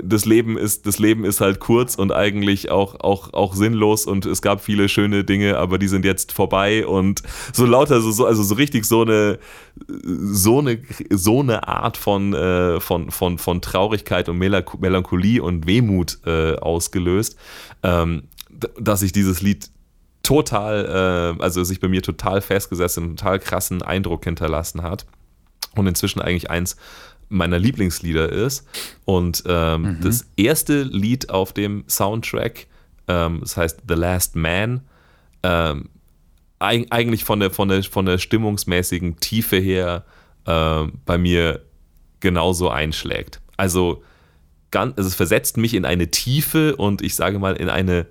das, 0.02 0.24
Leben 0.24 0.56
ist, 0.56 0.86
das 0.86 0.98
Leben 0.98 1.24
ist 1.24 1.40
halt 1.40 1.60
kurz 1.60 1.96
und 1.96 2.12
eigentlich 2.12 2.70
auch, 2.70 2.98
auch, 3.00 3.32
auch 3.34 3.54
sinnlos 3.54 4.06
und 4.06 4.26
es 4.26 4.42
gab 4.42 4.62
viele 4.62 4.88
schöne 4.88 5.24
Dinge, 5.24 5.58
aber 5.58 5.78
die 5.78 5.88
sind 5.88 6.04
jetzt 6.04 6.32
vorbei 6.32 6.86
und 6.86 7.22
so 7.52 7.66
lauter, 7.66 8.00
so, 8.00 8.24
also 8.24 8.42
so 8.42 8.54
richtig 8.54 8.84
so 8.86 9.02
eine, 9.02 9.38
so 9.86 10.58
eine, 10.58 10.80
so 11.10 11.40
eine 11.40 11.68
Art 11.68 11.96
von, 11.96 12.32
äh, 12.32 12.80
von, 12.80 13.10
von, 13.10 13.38
von 13.38 13.60
Traurigkeit 13.60 14.28
und 14.28 14.38
Melancholie 14.38 15.42
und 15.42 15.66
Wehmut 15.66 16.18
äh, 16.26 16.56
ausgelöst. 16.56 17.36
Ähm, 17.82 18.24
dass 18.80 19.00
sich 19.00 19.12
dieses 19.12 19.40
Lied 19.40 19.70
total, 20.22 21.36
äh, 21.38 21.42
also 21.42 21.64
sich 21.64 21.80
bei 21.80 21.88
mir 21.88 22.02
total 22.02 22.40
festgesetzt 22.40 22.98
und 22.98 23.16
total 23.16 23.38
krassen 23.38 23.82
Eindruck 23.82 24.24
hinterlassen 24.24 24.82
hat. 24.82 25.06
Und 25.74 25.86
inzwischen 25.86 26.20
eigentlich 26.20 26.50
eins 26.50 26.76
meiner 27.28 27.58
Lieblingslieder 27.58 28.30
ist. 28.30 28.66
Und 29.04 29.44
ähm, 29.46 29.82
mhm. 29.82 30.00
das 30.02 30.26
erste 30.36 30.82
Lied 30.82 31.30
auf 31.30 31.52
dem 31.52 31.84
Soundtrack, 31.88 32.66
ähm, 33.06 33.40
das 33.40 33.56
heißt 33.56 33.82
The 33.86 33.94
Last 33.94 34.36
Man, 34.36 34.82
ähm, 35.42 35.90
eigentlich 36.58 37.24
von 37.24 37.38
der, 37.38 37.50
von, 37.50 37.68
der, 37.68 37.84
von 37.84 38.06
der 38.06 38.18
stimmungsmäßigen 38.18 39.20
Tiefe 39.20 39.58
her 39.58 40.04
äh, 40.46 40.84
bei 41.04 41.16
mir 41.16 41.62
genauso 42.20 42.68
einschlägt. 42.68 43.40
Also, 43.56 44.02
ganz, 44.70 44.96
also 44.96 45.06
es 45.06 45.14
versetzt 45.14 45.56
mich 45.56 45.74
in 45.74 45.84
eine 45.84 46.10
Tiefe 46.10 46.74
und 46.74 47.00
ich 47.00 47.14
sage 47.14 47.38
mal 47.38 47.54
in 47.54 47.68
eine 47.68 48.06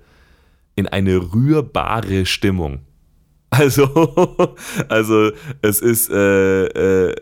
in 0.78 0.86
eine 0.86 1.16
rührbare 1.34 2.24
Stimmung. 2.24 2.80
Also, 3.50 3.86
also 4.90 5.30
es 5.62 5.80
ist, 5.80 6.10
äh, 6.10 6.66
äh, 6.66 7.14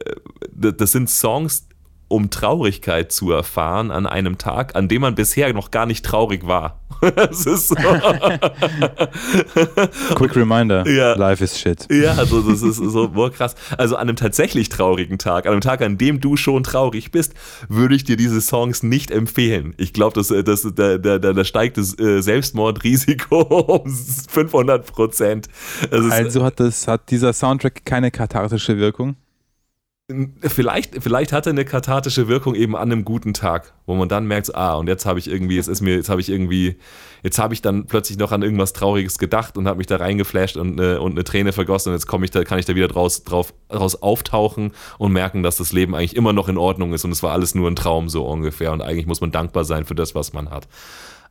das 0.50 0.90
sind 0.90 1.08
Songs, 1.08 1.65
um 2.08 2.30
Traurigkeit 2.30 3.12
zu 3.12 3.32
erfahren 3.32 3.90
an 3.90 4.06
einem 4.06 4.38
Tag, 4.38 4.76
an 4.76 4.88
dem 4.88 5.02
man 5.02 5.14
bisher 5.14 5.52
noch 5.52 5.70
gar 5.70 5.86
nicht 5.86 6.04
traurig 6.04 6.46
war. 6.46 6.80
das 7.16 7.46
ist 7.46 7.68
so. 7.68 7.76
Quick 10.14 10.36
reminder, 10.36 10.88
ja. 10.88 11.14
life 11.14 11.42
is 11.42 11.58
shit. 11.58 11.86
Ja, 11.90 12.14
also 12.14 12.40
das 12.40 12.62
ist 12.62 12.76
so 12.76 13.08
boah, 13.08 13.30
krass. 13.30 13.54
Also 13.76 13.96
an 13.96 14.08
einem 14.08 14.16
tatsächlich 14.16 14.68
traurigen 14.68 15.18
Tag, 15.18 15.46
an 15.46 15.52
einem 15.52 15.60
Tag, 15.60 15.82
an 15.82 15.98
dem 15.98 16.20
du 16.20 16.36
schon 16.36 16.62
traurig 16.62 17.10
bist, 17.10 17.34
würde 17.68 17.96
ich 17.96 18.04
dir 18.04 18.16
diese 18.16 18.40
Songs 18.40 18.82
nicht 18.82 19.10
empfehlen. 19.10 19.74
Ich 19.76 19.92
glaube, 19.92 20.14
das, 20.14 20.28
das, 20.28 20.66
da, 20.74 20.98
da, 20.98 21.18
da 21.18 21.44
steigt 21.44 21.76
das 21.76 21.98
äh, 21.98 22.22
Selbstmordrisiko 22.22 23.40
um 23.84 23.92
500 23.92 24.86
Prozent. 24.86 25.48
Also 25.90 26.44
hat, 26.44 26.60
das, 26.60 26.86
hat 26.86 27.10
dieser 27.10 27.32
Soundtrack 27.32 27.84
keine 27.84 28.10
kathartische 28.10 28.78
Wirkung? 28.78 29.16
Vielleicht, 30.40 31.02
vielleicht 31.02 31.32
hat 31.32 31.48
er 31.48 31.50
eine 31.50 31.64
kathartische 31.64 32.28
Wirkung 32.28 32.54
eben 32.54 32.76
an 32.76 32.92
einem 32.92 33.04
guten 33.04 33.34
Tag, 33.34 33.74
wo 33.86 33.96
man 33.96 34.08
dann 34.08 34.24
merkt, 34.28 34.54
ah, 34.54 34.76
und 34.76 34.86
jetzt 34.86 35.04
habe 35.04 35.18
ich 35.18 35.28
irgendwie, 35.28 35.58
es 35.58 35.66
ist 35.66 35.80
mir, 35.80 35.96
jetzt 35.96 36.08
habe 36.08 36.20
ich 36.20 36.28
irgendwie, 36.28 36.76
jetzt 37.24 37.40
habe 37.40 37.54
ich 37.54 37.60
dann 37.60 37.86
plötzlich 37.86 38.16
noch 38.16 38.30
an 38.30 38.42
irgendwas 38.42 38.72
Trauriges 38.72 39.18
gedacht 39.18 39.58
und 39.58 39.66
habe 39.66 39.78
mich 39.78 39.88
da 39.88 39.96
reingeflasht 39.96 40.58
und, 40.58 40.78
äh, 40.78 40.98
und 40.98 41.12
eine 41.12 41.24
Träne 41.24 41.52
vergossen 41.52 41.88
und 41.88 41.96
jetzt 41.96 42.06
komme 42.06 42.24
ich 42.24 42.30
da, 42.30 42.44
kann 42.44 42.60
ich 42.60 42.66
da 42.66 42.76
wieder 42.76 42.86
draus, 42.86 43.24
drauf, 43.24 43.52
draus 43.68 44.00
auftauchen 44.00 44.70
und 44.98 45.10
merken, 45.10 45.42
dass 45.42 45.56
das 45.56 45.72
Leben 45.72 45.96
eigentlich 45.96 46.14
immer 46.14 46.32
noch 46.32 46.48
in 46.48 46.56
Ordnung 46.56 46.92
ist 46.92 47.04
und 47.04 47.10
es 47.10 47.24
war 47.24 47.32
alles 47.32 47.56
nur 47.56 47.68
ein 47.68 47.74
Traum 47.74 48.08
so 48.08 48.24
ungefähr 48.28 48.72
und 48.72 48.82
eigentlich 48.82 49.06
muss 49.06 49.20
man 49.20 49.32
dankbar 49.32 49.64
sein 49.64 49.86
für 49.86 49.96
das, 49.96 50.14
was 50.14 50.32
man 50.32 50.50
hat. 50.50 50.68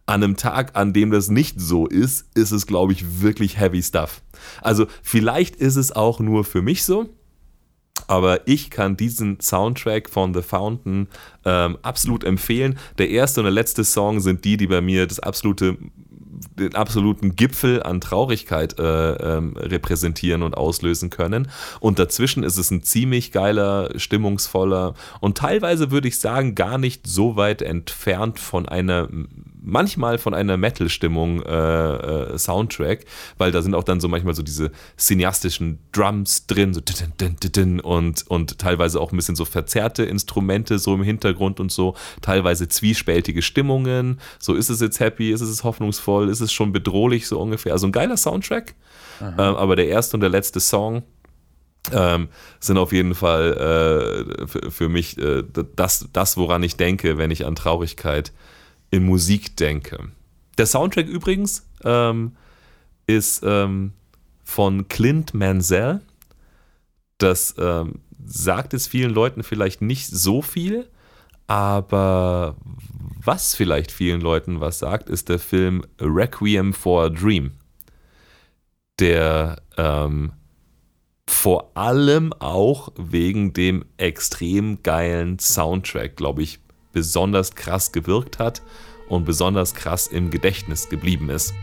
An 0.05 0.21
einem 0.21 0.35
Tag, 0.35 0.71
an 0.75 0.91
dem 0.91 1.11
das 1.11 1.29
nicht 1.29 1.61
so 1.61 1.87
ist, 1.87 2.27
ist 2.35 2.51
es, 2.51 2.67
glaube 2.67 2.91
ich, 2.91 3.21
wirklich 3.21 3.57
heavy 3.57 3.81
stuff. 3.81 4.21
Also 4.61 4.85
vielleicht 5.01 5.55
ist 5.55 5.77
es 5.77 5.93
auch 5.93 6.19
nur 6.19 6.43
für 6.43 6.61
mich 6.61 6.83
so 6.83 7.09
aber 8.07 8.47
ich 8.47 8.69
kann 8.69 8.97
diesen 8.97 9.39
Soundtrack 9.39 10.09
von 10.09 10.33
The 10.33 10.41
Fountain 10.41 11.07
ähm, 11.45 11.77
absolut 11.81 12.23
empfehlen. 12.23 12.77
Der 12.97 13.09
erste 13.09 13.41
und 13.41 13.45
der 13.45 13.53
letzte 13.53 13.83
Song 13.83 14.19
sind 14.19 14.45
die, 14.45 14.57
die 14.57 14.67
bei 14.67 14.81
mir 14.81 15.07
das 15.07 15.19
absolute 15.19 15.77
den 16.59 16.75
absoluten 16.75 17.35
Gipfel 17.35 17.83
an 17.83 18.01
Traurigkeit 18.01 18.79
äh, 18.79 19.13
ähm, 19.13 19.55
repräsentieren 19.57 20.43
und 20.43 20.55
auslösen 20.55 21.09
können. 21.09 21.49
Und 21.79 21.99
dazwischen 21.99 22.43
ist 22.43 22.57
es 22.57 22.71
ein 22.71 22.83
ziemlich 22.83 23.31
geiler, 23.31 23.97
stimmungsvoller 23.97 24.93
und 25.21 25.37
teilweise 25.37 25.91
würde 25.91 26.07
ich 26.07 26.19
sagen 26.19 26.55
gar 26.55 26.77
nicht 26.77 27.07
so 27.07 27.35
weit 27.35 27.61
entfernt 27.61 28.39
von 28.39 28.67
einer 28.67 29.07
manchmal 29.65 30.17
von 30.17 30.33
einer 30.33 30.57
Metal-Stimmung 30.57 31.41
äh, 31.41 31.95
äh, 32.33 32.37
Soundtrack, 32.37 33.05
weil 33.37 33.51
da 33.51 33.61
sind 33.61 33.75
auch 33.75 33.83
dann 33.83 33.99
so 33.99 34.07
manchmal 34.07 34.35
so 34.35 34.43
diese 34.43 34.71
cineastischen 34.97 35.79
Drums 35.91 36.47
drin, 36.47 36.73
so 36.73 36.81
und, 37.83 38.27
und 38.27 38.57
teilweise 38.59 39.01
auch 39.01 39.11
ein 39.11 39.15
bisschen 39.15 39.35
so 39.35 39.45
verzerrte 39.45 40.03
Instrumente 40.03 40.79
so 40.79 40.93
im 40.93 41.03
Hintergrund 41.03 41.59
und 41.59 41.71
so, 41.71 41.95
teilweise 42.21 42.67
zwiespältige 42.67 43.41
Stimmungen, 43.41 44.19
so 44.39 44.53
ist 44.53 44.69
es 44.69 44.79
jetzt 44.81 44.99
happy, 44.99 45.31
ist 45.31 45.41
es 45.41 45.63
hoffnungsvoll, 45.63 46.29
ist 46.29 46.41
es 46.41 46.53
schon 46.53 46.71
bedrohlich 46.71 47.27
so 47.27 47.39
ungefähr, 47.39 47.73
also 47.73 47.87
ein 47.87 47.91
geiler 47.91 48.17
Soundtrack, 48.17 48.75
ähm, 49.21 49.39
aber 49.39 49.75
der 49.75 49.87
erste 49.87 50.17
und 50.17 50.21
der 50.21 50.29
letzte 50.29 50.59
Song, 50.59 51.03
ähm, 51.91 52.29
sind 52.59 52.77
auf 52.77 52.91
jeden 52.91 53.13
Fall 53.13 54.25
äh, 54.39 54.47
für, 54.47 54.71
für, 54.71 54.89
mich 54.89 55.19
äh, 55.19 55.43
das, 55.75 56.09
das, 56.11 56.35
woran 56.35 56.63
ich 56.63 56.77
denke, 56.77 57.19
wenn 57.19 57.29
ich 57.29 57.45
an 57.45 57.55
Traurigkeit 57.55 58.31
in 58.91 59.05
Musik 59.05 59.57
denke. 59.57 60.11
Der 60.57 60.65
Soundtrack 60.65 61.07
übrigens 61.07 61.67
ähm, 61.83 62.35
ist 63.07 63.43
ähm, 63.45 63.93
von 64.43 64.87
Clint 64.87 65.33
Mansell. 65.33 66.01
Das 67.17 67.55
ähm, 67.57 68.01
sagt 68.25 68.73
es 68.73 68.87
vielen 68.87 69.11
Leuten 69.11 69.43
vielleicht 69.43 69.81
nicht 69.81 70.07
so 70.07 70.41
viel, 70.41 70.89
aber 71.47 72.55
was 73.23 73.55
vielleicht 73.55 73.91
vielen 73.91 74.21
Leuten 74.21 74.59
was 74.59 74.79
sagt, 74.79 75.09
ist 75.09 75.29
der 75.29 75.39
Film 75.39 75.83
Requiem 75.99 76.73
for 76.73 77.05
a 77.05 77.09
Dream, 77.09 77.51
der 78.99 79.61
ähm, 79.77 80.33
vor 81.27 81.71
allem 81.75 82.33
auch 82.33 82.91
wegen 82.97 83.53
dem 83.53 83.85
extrem 83.97 84.83
geilen 84.83 85.39
Soundtrack, 85.39 86.15
glaube 86.15 86.43
ich, 86.43 86.59
besonders 86.95 87.55
krass 87.55 87.91
gewirkt 87.91 88.39
hat 88.39 88.61
und 89.09 89.25
besonders 89.25 89.75
krass 89.75 90.07
im 90.07 90.31
Gedächtnis 90.31 90.87
geblieben 90.87 91.29
ist. 91.29 91.53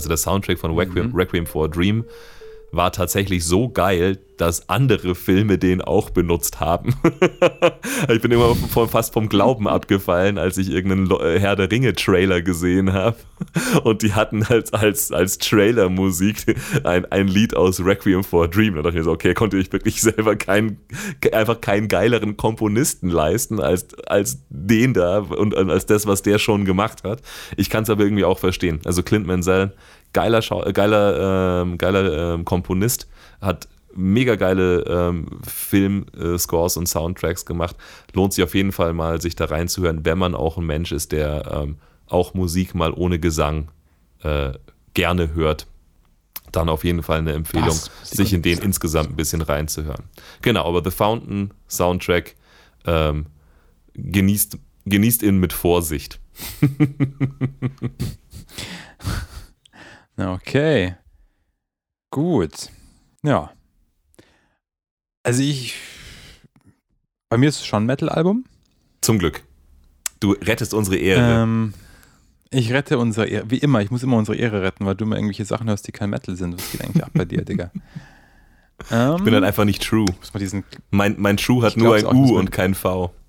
Also 0.00 0.08
der 0.08 0.16
Soundtrack 0.16 0.58
von 0.58 0.74
Requiem, 0.74 1.10
mhm. 1.10 1.14
Requiem 1.14 1.44
for 1.44 1.66
a 1.66 1.68
Dream 1.68 2.06
war 2.72 2.92
tatsächlich 2.92 3.44
so 3.44 3.68
geil, 3.68 4.18
dass 4.40 4.68
andere 4.70 5.14
Filme 5.14 5.58
den 5.58 5.82
auch 5.82 6.10
benutzt 6.10 6.60
haben. 6.60 6.94
ich 8.08 8.22
bin 8.22 8.30
immer 8.30 8.54
fast 8.88 9.12
vom 9.12 9.28
Glauben 9.28 9.68
abgefallen, 9.68 10.38
als 10.38 10.56
ich 10.56 10.70
irgendeinen 10.70 11.10
äh, 11.20 11.38
Herr 11.38 11.56
der 11.56 11.70
Ringe 11.70 11.94
Trailer 11.94 12.40
gesehen 12.40 12.92
habe. 12.92 13.16
Und 13.84 14.02
die 14.02 14.14
hatten 14.14 14.42
als, 14.44 14.72
als, 14.72 15.12
als 15.12 15.38
Trailer-Musik 15.38 16.56
ein, 16.84 17.04
ein 17.06 17.28
Lied 17.28 17.54
aus 17.54 17.84
Requiem 17.84 18.24
for 18.24 18.44
a 18.44 18.46
Dream. 18.46 18.76
Da 18.76 18.82
dachte 18.82 18.96
ich 18.96 19.00
mir 19.00 19.04
so, 19.04 19.12
okay, 19.12 19.34
konnte 19.34 19.58
ich 19.58 19.70
wirklich 19.72 20.00
selber 20.00 20.36
keinen, 20.36 20.78
einfach 21.32 21.60
keinen 21.60 21.88
geileren 21.88 22.36
Komponisten 22.38 23.10
leisten 23.10 23.60
als, 23.60 23.94
als 24.06 24.38
den 24.48 24.94
da 24.94 25.18
und 25.18 25.54
als 25.54 25.84
das, 25.84 26.06
was 26.06 26.22
der 26.22 26.38
schon 26.38 26.64
gemacht 26.64 27.04
hat. 27.04 27.20
Ich 27.56 27.68
kann 27.68 27.82
es 27.82 27.90
aber 27.90 28.04
irgendwie 28.04 28.24
auch 28.24 28.38
verstehen. 28.38 28.80
Also 28.84 29.02
Clint 29.02 29.26
Mansell 29.26 29.72
geiler, 30.12 30.42
Schau 30.42 30.64
äh, 30.64 30.72
geiler, 30.72 31.62
ähm, 31.62 31.78
geiler 31.78 32.34
ähm, 32.34 32.44
Komponist, 32.44 33.08
hat 33.40 33.68
mega 33.94 34.36
geile 34.36 34.84
ähm, 34.86 35.26
Film-Scores 35.46 36.76
und 36.76 36.86
Soundtracks 36.86 37.44
gemacht. 37.44 37.76
Lohnt 38.14 38.32
sich 38.32 38.44
auf 38.44 38.54
jeden 38.54 38.72
Fall 38.72 38.92
mal, 38.92 39.20
sich 39.20 39.34
da 39.36 39.46
reinzuhören, 39.46 40.04
wenn 40.04 40.18
man 40.18 40.34
auch 40.34 40.58
ein 40.58 40.66
Mensch 40.66 40.92
ist, 40.92 41.12
der 41.12 41.50
ähm, 41.50 41.76
auch 42.06 42.34
Musik 42.34 42.74
mal 42.74 42.92
ohne 42.92 43.18
Gesang 43.18 43.68
äh, 44.22 44.52
gerne 44.94 45.34
hört. 45.34 45.66
Dann 46.52 46.68
auf 46.68 46.84
jeden 46.84 47.02
Fall 47.02 47.18
eine 47.18 47.32
Empfehlung, 47.32 47.78
sich 48.02 48.32
in 48.32 48.42
den 48.42 48.58
insgesamt 48.58 49.10
ein 49.10 49.16
bisschen 49.16 49.40
reinzuhören. 49.40 50.04
Genau, 50.42 50.66
aber 50.66 50.82
The 50.82 50.90
Fountain 50.90 51.52
Soundtrack 51.68 52.34
ähm, 52.86 53.26
genießt, 53.94 54.58
genießt 54.84 55.22
ihn 55.22 55.38
mit 55.38 55.52
Vorsicht. 55.52 56.18
Okay. 60.20 60.94
Gut. 62.10 62.70
Ja. 63.22 63.50
Also 65.22 65.42
ich. 65.42 65.74
Bei 67.28 67.38
mir 67.38 67.48
ist 67.48 67.56
es 67.56 67.66
schon 67.66 67.84
ein 67.84 67.86
Metal-Album. 67.86 68.44
Zum 69.00 69.18
Glück. 69.18 69.42
Du 70.18 70.32
rettest 70.32 70.74
unsere 70.74 70.96
Ehre. 70.96 71.42
Ähm, 71.42 71.74
ich 72.50 72.72
rette 72.72 72.98
unsere 72.98 73.26
Ehre. 73.26 73.50
Wie 73.50 73.58
immer, 73.58 73.80
ich 73.80 73.90
muss 73.90 74.02
immer 74.02 74.16
unsere 74.16 74.36
Ehre 74.36 74.62
retten, 74.62 74.84
weil 74.84 74.96
du 74.96 75.04
immer 75.04 75.16
irgendwelche 75.16 75.44
Sachen 75.44 75.68
hörst, 75.68 75.86
die 75.86 75.92
kein 75.92 76.10
Metal 76.10 76.36
sind. 76.36 76.58
Was 76.58 76.72
geht 76.72 76.82
eigentlich 76.82 77.04
ab 77.04 77.10
bei 77.14 77.24
dir, 77.24 77.44
Digga? 77.44 77.70
Ähm, 78.90 79.14
ich 79.18 79.24
bin 79.24 79.32
dann 79.32 79.44
einfach 79.44 79.64
nicht 79.64 79.82
true. 79.82 80.06
mein, 80.90 81.14
mein 81.18 81.36
True 81.36 81.62
hat 81.62 81.76
nur 81.76 81.94
ein 81.94 82.06
U 82.06 82.36
und 82.36 82.50
kein 82.50 82.74
V. 82.74 83.12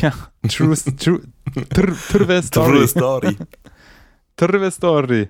Ja, 0.00 0.12
true, 0.48 0.74
true, 0.76 1.22
true, 1.70 1.96
true 2.08 2.42
story. 2.42 2.72
True 2.72 2.88
story. 2.88 3.36
True 4.36 4.70
Story. 4.70 5.28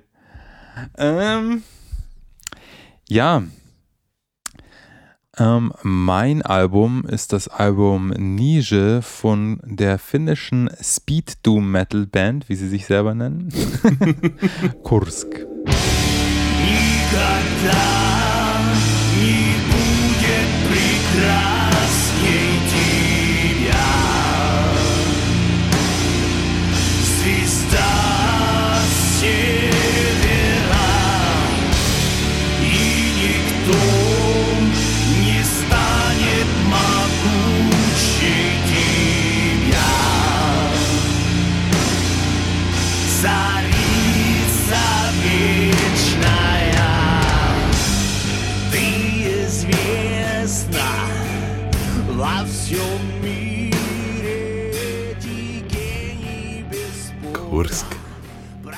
Ähm, 0.97 1.63
ja. 3.09 3.43
Ähm, 5.37 5.73
mein 5.83 6.43
Album 6.43 7.05
ist 7.07 7.33
das 7.33 7.49
Album 7.49 8.11
Nije 8.11 9.03
von 9.03 9.61
der 9.65 9.99
finnischen 9.99 10.71
Speed 10.81 11.45
Doom 11.45 11.71
Metal 11.71 12.07
Band, 12.07 12.49
wie 12.49 12.55
sie 12.55 12.69
sich 12.69 12.87
selber 12.87 13.15
nennen. 13.15 13.53
Kursk. 14.85 15.47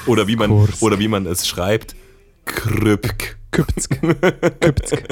Oder 0.06 0.26
wie 0.28 0.36
man, 0.36 0.50
Kursk. 0.50 0.82
oder 0.82 0.98
wie 0.98 1.08
man 1.08 1.26
es 1.26 1.46
schreibt, 1.46 1.96
Krypk. 2.44 3.36
Kypsk. 3.50 4.00
Kypsk. 4.60 5.02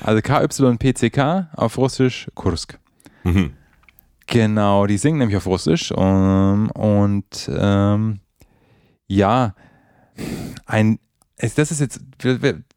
Also 0.00 0.20
KYPCK 0.22 1.48
auf 1.54 1.78
Russisch 1.78 2.28
Kursk. 2.34 2.78
Mhm. 3.24 3.54
Genau, 4.26 4.86
die 4.86 4.98
singen 4.98 5.18
nämlich 5.18 5.36
auf 5.36 5.46
Russisch. 5.46 5.92
Um, 5.92 6.70
und 6.70 7.48
ähm, 7.52 8.20
ja, 9.06 9.54
ein, 10.66 10.98
das 11.38 11.70
ist 11.70 11.80
jetzt, 11.80 12.00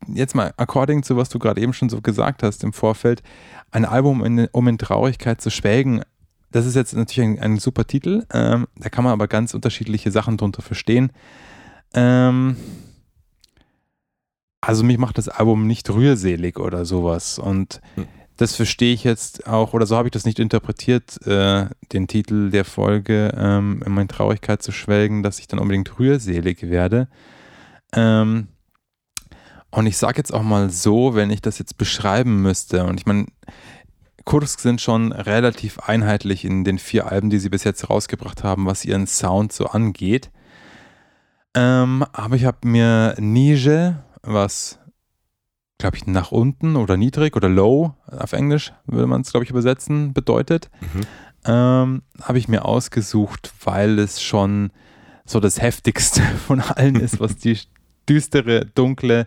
jetzt 0.08 0.36
mal 0.36 0.54
according 0.58 1.04
zu 1.04 1.17
was 1.17 1.30
du 1.30 1.39
gerade 1.39 1.62
eben 1.62 1.73
schon 1.73 1.89
so 1.89 2.02
gesagt 2.02 2.43
hast 2.43 2.63
im 2.63 2.73
Vorfeld, 2.73 3.23
ein 3.71 3.86
Album, 3.86 4.23
in, 4.23 4.47
um 4.52 4.67
in 4.67 4.78
Traurigkeit 4.78 5.41
zu 5.41 5.49
schwelgen, 5.49 6.02
das 6.52 6.66
ist 6.66 6.76
jetzt 6.76 6.94
natürlich 6.94 7.30
ein, 7.30 7.40
ein 7.40 7.58
super 7.60 7.86
Titel. 7.86 8.26
Ähm, 8.34 8.68
da 8.76 8.90
kann 8.90 9.04
man 9.04 9.14
aber 9.14 9.28
ganz 9.28 9.54
unterschiedliche 9.54 10.12
Sachen 10.12 10.38
drunter 10.38 10.62
verstehen. 10.62 11.12
Ähm, 11.94 12.56
also 14.62 14.84
mich 14.84 14.98
macht 14.98 15.18
das 15.18 15.30
Album 15.30 15.68
nicht 15.68 15.90
rührselig 15.90 16.60
oder 16.60 16.86
sowas. 16.86 17.40
Und 17.40 17.82
hm. 17.96 18.08
das 18.38 18.56
verstehe 18.56 18.94
ich 18.94 19.04
jetzt 19.04 19.48
auch, 19.48 19.74
oder 19.74 19.86
so 19.86 19.96
habe 19.96 20.08
ich 20.08 20.12
das 20.12 20.26
nicht 20.26 20.40
interpretiert, 20.40 21.26
äh, 21.26 21.68
den 21.94 22.08
Titel 22.08 22.50
der 22.50 22.66
Folge, 22.66 23.34
ähm, 23.38 23.82
in 23.86 23.94
meine 23.94 24.08
Traurigkeit 24.08 24.62
zu 24.62 24.72
schwelgen, 24.72 25.24
dass 25.24 25.40
ich 25.40 25.48
dann 25.48 25.60
unbedingt 25.60 26.00
rührselig 26.00 26.64
werde. 26.64 27.08
Ähm, 27.94 28.48
und 29.72 29.86
ich 29.86 29.98
sage 29.98 30.18
jetzt 30.18 30.34
auch 30.34 30.42
mal 30.42 30.70
so, 30.70 31.14
wenn 31.14 31.30
ich 31.30 31.42
das 31.42 31.60
jetzt 31.60 31.78
beschreiben 31.78 32.42
müsste, 32.42 32.86
und 32.86 33.00
ich 33.00 33.06
meine, 33.06 33.28
Kursk 34.30 34.60
sind 34.60 34.80
schon 34.80 35.12
relativ 35.12 35.80
einheitlich 35.80 36.46
in 36.46 36.63
den 36.63 36.78
vier 36.78 37.12
Alben, 37.12 37.32
die 37.32 37.39
sie 37.39 37.50
bis 37.50 37.63
jetzt 37.63 37.89
rausgebracht 37.89 38.44
haben, 38.44 38.68
was 38.68 38.86
ihren 38.86 39.08
Sound 39.08 39.52
so 39.52 39.65
angeht. 39.65 40.30
Ähm, 41.56 42.06
aber 42.13 42.36
ich 42.36 42.46
habe 42.46 42.60
mir 42.68 43.15
Nije, 43.18 44.04
was 44.22 44.78
glaube 45.80 45.98
ich 45.98 46.06
nach 46.06 46.32
unten 46.32 46.76
oder 46.76 46.96
niedrig 46.96 47.36
oder 47.36 47.50
low 47.50 47.96
auf 48.06 48.34
Englisch 48.34 48.72
würde 48.86 49.08
man 49.08 49.22
es 49.22 49.32
glaube 49.32 49.46
ich 49.46 49.50
übersetzen, 49.50 50.13
bedeutet, 50.13 50.70
mhm. 50.80 51.02
ähm, 51.46 52.02
habe 52.22 52.38
ich 52.38 52.48
mir 52.48 52.65
ausgesucht, 52.65 53.52
weil 53.63 53.98
es 53.98 54.22
schon 54.22 54.70
so 55.26 55.39
das 55.39 55.60
heftigste 55.60 56.22
von 56.48 56.62
allen 56.62 56.98
ist, 56.98 57.20
was 57.20 57.36
die 57.38 57.58
düstere, 58.08 58.68
dunkle, 58.68 59.26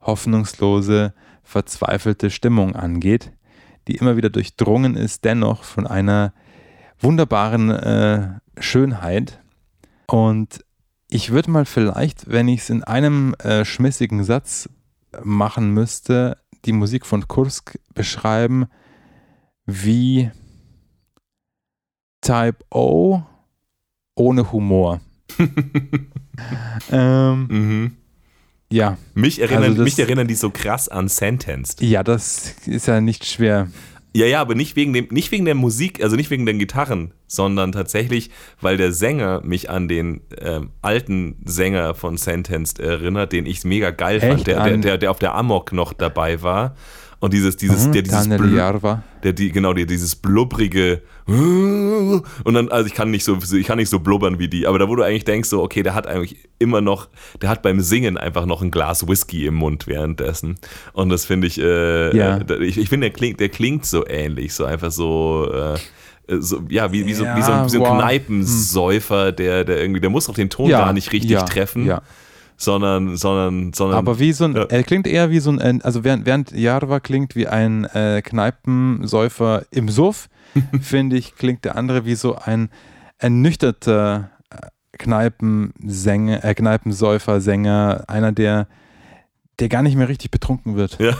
hoffnungslose, 0.00 1.12
verzweifelte 1.42 2.30
Stimmung 2.30 2.76
angeht 2.76 3.32
die 3.88 3.96
immer 3.96 4.16
wieder 4.16 4.30
durchdrungen 4.30 4.94
ist, 4.96 5.24
dennoch 5.24 5.64
von 5.64 5.86
einer 5.86 6.32
wunderbaren 7.00 7.70
äh, 7.70 8.28
Schönheit. 8.58 9.40
Und 10.06 10.64
ich 11.08 11.30
würde 11.30 11.50
mal 11.50 11.64
vielleicht, 11.64 12.30
wenn 12.30 12.48
ich 12.48 12.60
es 12.60 12.70
in 12.70 12.84
einem 12.84 13.34
äh, 13.34 13.64
schmissigen 13.64 14.24
Satz 14.24 14.68
machen 15.24 15.72
müsste, 15.72 16.36
die 16.64 16.72
Musik 16.72 17.06
von 17.06 17.26
Kursk 17.26 17.78
beschreiben 17.94 18.66
wie 19.64 20.30
Type 22.20 22.58
O 22.70 23.22
ohne 24.14 24.52
Humor. 24.52 25.00
ähm, 26.90 27.46
mhm. 27.48 27.96
Ja. 28.70 28.98
Mich 29.14 29.40
erinnern, 29.40 29.64
also 29.64 29.82
mich 29.82 29.98
erinnern 29.98 30.28
die 30.28 30.34
so 30.34 30.50
krass 30.50 30.88
an 30.88 31.08
Sentenced. 31.08 31.80
Ja, 31.80 32.02
das 32.02 32.54
ist 32.66 32.86
ja 32.86 33.00
nicht 33.00 33.24
schwer. 33.24 33.68
Ja, 34.14 34.26
ja, 34.26 34.40
aber 34.40 34.54
nicht 34.54 34.74
wegen, 34.74 34.92
dem, 34.94 35.06
nicht 35.10 35.30
wegen 35.32 35.44
der 35.44 35.54
Musik, 35.54 36.02
also 36.02 36.16
nicht 36.16 36.30
wegen 36.30 36.46
den 36.46 36.58
Gitarren, 36.58 37.12
sondern 37.26 37.72
tatsächlich, 37.72 38.30
weil 38.60 38.76
der 38.76 38.92
Sänger 38.92 39.42
mich 39.42 39.68
an 39.70 39.86
den 39.86 40.22
ähm, 40.40 40.70
alten 40.80 41.36
Sänger 41.44 41.94
von 41.94 42.16
Sentenced 42.16 42.80
erinnert, 42.80 43.32
den 43.32 43.46
ich 43.46 43.64
mega 43.64 43.90
geil 43.90 44.16
Echt? 44.16 44.26
fand, 44.26 44.46
der, 44.46 44.64
der, 44.64 44.76
der, 44.78 44.98
der 44.98 45.10
auf 45.10 45.18
der 45.18 45.34
Amok 45.34 45.72
noch 45.72 45.92
dabei 45.92 46.42
war. 46.42 46.74
Und 47.20 47.32
dieses, 47.32 47.56
dieses, 47.56 47.86
mhm, 47.88 47.92
der 47.92 48.02
dieses 48.02 48.28
Bl 48.28 48.82
der 49.24 49.32
die, 49.32 49.50
genau, 49.50 49.72
der 49.72 49.86
dieses 49.86 50.14
blubbrige 50.14 51.02
und 51.28 52.54
dann, 52.54 52.70
also 52.70 52.86
ich 52.86 52.94
kann 52.94 53.10
nicht 53.10 53.22
so, 53.22 53.36
ich 53.52 53.66
kann 53.66 53.76
nicht 53.76 53.90
so 53.90 53.98
blubbern 53.98 54.38
wie 54.38 54.48
die, 54.48 54.66
aber 54.66 54.78
da 54.78 54.88
wo 54.88 54.96
du 54.96 55.02
eigentlich 55.02 55.26
denkst, 55.26 55.50
so, 55.50 55.62
okay, 55.62 55.82
der 55.82 55.94
hat 55.94 56.06
eigentlich 56.06 56.48
immer 56.58 56.80
noch, 56.80 57.08
der 57.42 57.50
hat 57.50 57.60
beim 57.60 57.80
Singen 57.80 58.16
einfach 58.16 58.46
noch 58.46 58.62
ein 58.62 58.70
Glas 58.70 59.06
Whisky 59.06 59.44
im 59.44 59.54
Mund 59.54 59.86
währenddessen. 59.86 60.56
Und 60.94 61.10
das 61.10 61.26
finde 61.26 61.48
ich, 61.48 61.60
äh, 61.60 62.16
ja. 62.16 62.38
äh, 62.38 62.64
ich, 62.64 62.78
ich 62.78 62.88
finde, 62.88 63.10
der 63.10 63.14
klingt, 63.14 63.40
der 63.40 63.50
klingt 63.50 63.84
so 63.84 64.06
ähnlich, 64.06 64.54
so 64.54 64.64
einfach 64.64 64.90
so, 64.90 65.52
äh, 65.52 66.40
so, 66.40 66.62
ja, 66.70 66.92
wie, 66.92 67.04
wie, 67.04 67.12
so, 67.12 67.24
wie 67.24 67.42
so, 67.42 67.52
wie 67.52 67.68
so 67.68 67.84
ein 67.84 67.90
wow. 67.90 67.98
Kneipensäufer, 67.98 69.32
der, 69.32 69.64
der 69.64 69.82
irgendwie, 69.82 70.00
der 70.00 70.10
muss 70.10 70.30
auch 70.30 70.34
den 70.34 70.48
Ton 70.48 70.70
ja, 70.70 70.78
gar 70.78 70.94
nicht 70.94 71.12
richtig 71.12 71.32
ja, 71.32 71.42
treffen. 71.42 71.84
Ja. 71.84 72.00
Sondern, 72.60 73.16
sondern, 73.16 73.72
sondern. 73.72 73.98
Aber 73.98 74.18
wie 74.18 74.32
so 74.32 74.44
ein, 74.44 74.56
er 74.56 74.82
klingt 74.82 75.06
eher 75.06 75.30
wie 75.30 75.38
so 75.38 75.50
ein, 75.50 75.80
also 75.82 76.02
während, 76.02 76.26
während 76.26 76.50
Jarva 76.50 76.98
klingt 76.98 77.36
wie 77.36 77.46
ein 77.46 77.84
äh, 77.84 78.20
Kneipensäufer 78.20 79.64
im 79.70 79.88
Suff, 79.88 80.28
finde 80.80 81.16
ich, 81.16 81.36
klingt 81.36 81.64
der 81.64 81.76
andere 81.76 82.04
wie 82.04 82.16
so 82.16 82.34
ein 82.34 82.68
ernüchterter 83.18 84.30
Kneipensänger, 84.98 86.44
äh, 86.44 86.54
Kneipensäufer, 86.54 87.40
Sänger, 87.40 88.04
einer, 88.08 88.32
der, 88.32 88.66
der 89.60 89.68
gar 89.68 89.82
nicht 89.82 89.96
mehr 89.96 90.08
richtig 90.08 90.30
betrunken 90.30 90.76
wird. 90.76 90.98
Ja. 90.98 91.12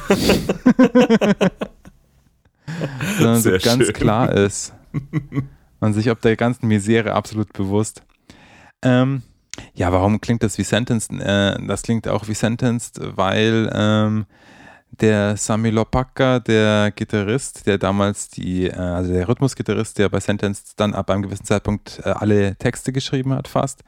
Sondern 3.18 3.40
Sehr 3.40 3.60
so 3.60 3.68
ganz 3.68 3.84
schön. 3.84 3.94
klar 3.94 4.32
ist. 4.32 4.74
Man 5.80 5.94
sich 5.94 6.10
ob 6.10 6.20
der 6.20 6.36
ganzen 6.36 6.66
Misere 6.66 7.14
absolut 7.14 7.52
bewusst. 7.52 8.02
Ähm, 8.82 9.22
ja, 9.74 9.92
warum 9.92 10.20
klingt 10.20 10.42
das 10.42 10.58
wie 10.58 10.64
Sentenced? 10.64 11.12
Äh, 11.12 11.56
das 11.66 11.82
klingt 11.82 12.08
auch 12.08 12.28
wie 12.28 12.34
Sentenced, 12.34 13.00
weil 13.16 13.70
ähm, 13.74 14.26
der 14.90 15.36
Sami 15.36 15.70
Lopaka, 15.70 16.40
der 16.40 16.92
Gitarrist, 16.94 17.66
der 17.66 17.78
damals 17.78 18.28
die, 18.28 18.66
äh, 18.66 18.74
also 18.74 19.12
der 19.12 19.28
Rhythmusgitarrist, 19.28 19.98
der 19.98 20.08
bei 20.08 20.20
Sentenced 20.20 20.72
dann 20.76 20.94
ab 20.94 21.10
einem 21.10 21.22
gewissen 21.22 21.44
Zeitpunkt 21.44 22.00
äh, 22.04 22.10
alle 22.10 22.56
Texte 22.56 22.92
geschrieben 22.92 23.32
hat, 23.32 23.48
fast, 23.48 23.84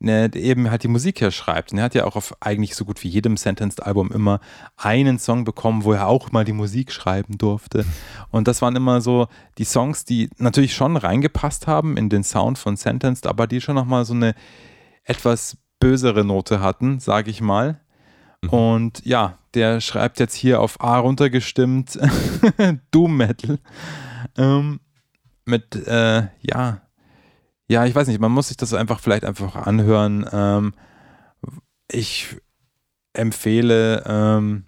ne, 0.00 0.30
eben 0.34 0.70
halt 0.70 0.84
die 0.84 0.88
Musik 0.88 1.18
hier 1.18 1.30
schreibt. 1.30 1.72
Und 1.72 1.78
er 1.78 1.84
hat 1.84 1.94
ja 1.94 2.04
auch 2.04 2.16
auf 2.16 2.34
eigentlich 2.40 2.74
so 2.74 2.84
gut 2.84 3.02
wie 3.02 3.08
jedem 3.08 3.36
Sentenced-Album 3.36 4.12
immer 4.12 4.40
einen 4.76 5.18
Song 5.18 5.44
bekommen, 5.44 5.84
wo 5.84 5.92
er 5.92 6.06
auch 6.06 6.32
mal 6.32 6.44
die 6.44 6.52
Musik 6.52 6.92
schreiben 6.92 7.36
durfte. 7.36 7.84
Und 8.30 8.48
das 8.48 8.62
waren 8.62 8.76
immer 8.76 9.00
so 9.00 9.28
die 9.58 9.64
Songs, 9.64 10.04
die 10.04 10.30
natürlich 10.38 10.74
schon 10.74 10.96
reingepasst 10.96 11.66
haben 11.66 11.96
in 11.96 12.08
den 12.08 12.24
Sound 12.24 12.58
von 12.58 12.76
Sentenced, 12.76 13.26
aber 13.26 13.46
die 13.46 13.60
schon 13.60 13.74
nochmal 13.74 14.04
so 14.04 14.14
eine 14.14 14.34
etwas 15.08 15.56
bösere 15.80 16.24
Note 16.24 16.60
hatten, 16.60 17.00
sage 17.00 17.30
ich 17.30 17.40
mal. 17.40 17.80
Mhm. 18.42 18.48
Und 18.50 19.06
ja, 19.06 19.38
der 19.54 19.80
schreibt 19.80 20.20
jetzt 20.20 20.34
hier 20.34 20.60
auf 20.60 20.80
A 20.80 20.98
runtergestimmt 20.98 21.98
Doom 22.90 23.16
Metal. 23.16 23.58
Ähm, 24.36 24.80
mit, 25.44 25.74
äh, 25.86 26.28
ja, 26.42 26.82
ja, 27.70 27.84
ich 27.84 27.94
weiß 27.94 28.08
nicht, 28.08 28.20
man 28.20 28.32
muss 28.32 28.48
sich 28.48 28.56
das 28.56 28.74
einfach 28.74 29.00
vielleicht 29.00 29.24
einfach 29.24 29.56
anhören. 29.56 30.26
Ähm, 30.32 30.74
ich 31.90 32.36
empfehle 33.12 34.04
ähm, 34.06 34.64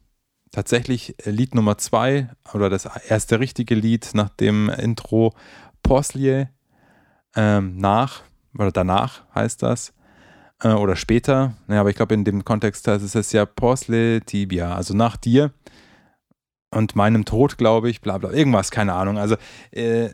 tatsächlich 0.51 1.15
Lied 1.25 1.55
Nummer 1.55 1.79
zwei 1.79 2.31
oder 2.53 2.69
das 2.69 2.87
erste 3.09 3.41
richtige 3.41 3.75
Lied 3.75 4.11
nach 4.15 4.31
dem 4.31 4.69
Intro 4.71 5.35
Poslier 5.83 6.51
ähm, 7.37 7.77
nach 7.77 8.23
oder 8.55 8.73
danach 8.73 9.23
heißt 9.35 9.63
das 9.63 9.93
äh, 10.63 10.73
oder 10.73 10.97
später. 10.97 11.55
Ja, 11.69 11.81
aber 11.81 11.91
ich 11.91 11.97
glaube 11.97 12.15
in 12.15 12.25
dem 12.25 12.45
Kontext 12.45 12.87
heißt 12.87 13.15
es 13.15 13.33
ja 13.33 13.47
Posle 13.47 14.21
Tibia, 14.23 14.75
also 14.75 14.95
nach 14.95 15.17
dir 15.17 15.53
und 16.71 16.97
meinem 16.97 17.25
Tod, 17.25 17.59
glaube 17.59 17.91
ich, 17.91 18.01
bla 18.01 18.19
bla, 18.19 18.31
irgendwas, 18.31 18.71
keine 18.71 18.95
Ahnung. 18.95 19.19
Also 19.19 19.37
äh, 19.73 20.11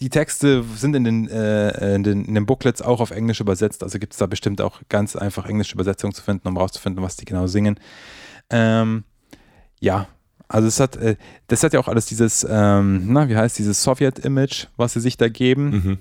die 0.00 0.10
Texte 0.10 0.62
sind 0.76 0.94
in 0.94 1.04
den, 1.04 1.28
äh, 1.28 1.94
in, 1.94 2.02
den, 2.02 2.24
in 2.26 2.34
den 2.34 2.46
Booklets 2.46 2.82
auch 2.82 3.00
auf 3.00 3.10
Englisch 3.10 3.40
übersetzt, 3.40 3.82
also 3.82 3.98
gibt 3.98 4.12
es 4.12 4.18
da 4.18 4.26
bestimmt 4.26 4.60
auch 4.60 4.82
ganz 4.88 5.16
einfach 5.16 5.46
englische 5.46 5.74
Übersetzungen 5.74 6.12
zu 6.12 6.22
finden, 6.22 6.48
um 6.48 6.56
rauszufinden, 6.56 7.02
was 7.02 7.16
die 7.16 7.24
genau 7.24 7.46
singen. 7.46 7.80
Ähm, 8.50 9.04
ja, 9.80 10.08
also 10.48 10.68
es 10.68 10.78
hat, 10.80 10.96
äh, 10.96 11.16
das 11.48 11.62
hat 11.62 11.72
ja 11.72 11.80
auch 11.80 11.88
alles 11.88 12.06
dieses, 12.06 12.46
ähm, 12.48 13.12
na, 13.12 13.28
wie 13.28 13.36
heißt 13.36 13.58
dieses 13.58 13.82
Sowjet-Image, 13.82 14.66
was 14.76 14.92
sie 14.92 15.00
sich 15.00 15.16
da 15.16 15.28
geben. 15.28 15.70
Mhm. 15.70 15.98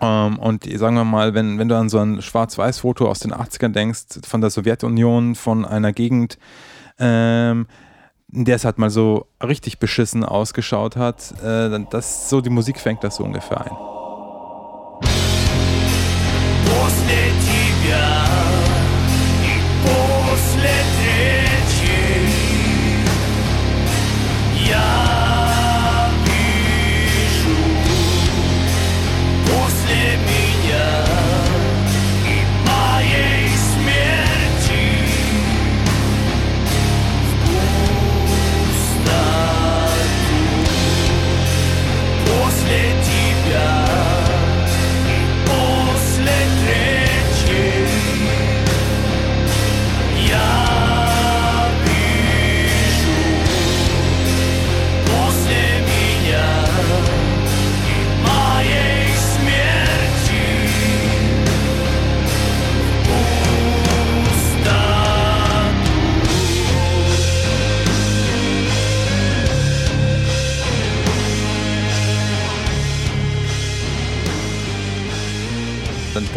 Ähm, 0.00 0.38
und 0.38 0.64
sagen 0.78 0.96
wir 0.96 1.04
mal, 1.04 1.34
wenn, 1.34 1.58
wenn 1.58 1.68
du 1.68 1.76
an 1.76 1.88
so 1.88 1.98
ein 1.98 2.22
Schwarz-Weiß-Foto 2.22 3.08
aus 3.08 3.20
den 3.20 3.32
80ern 3.32 3.72
denkst, 3.72 4.20
von 4.26 4.40
der 4.40 4.50
Sowjetunion, 4.50 5.34
von 5.34 5.64
einer 5.64 5.92
Gegend, 5.92 6.38
ähm, 6.98 7.66
in 8.32 8.44
der 8.44 8.56
es 8.56 8.64
halt 8.64 8.78
mal 8.78 8.90
so 8.90 9.26
richtig 9.42 9.78
beschissen 9.78 10.24
ausgeschaut 10.24 10.96
hat, 10.96 11.32
äh, 11.42 11.80
das 11.90 12.30
so 12.30 12.40
die 12.40 12.50
Musik 12.50 12.78
fängt 12.78 13.04
das 13.04 13.16
so 13.16 13.24
ungefähr 13.24 13.60
ein. 13.60 13.99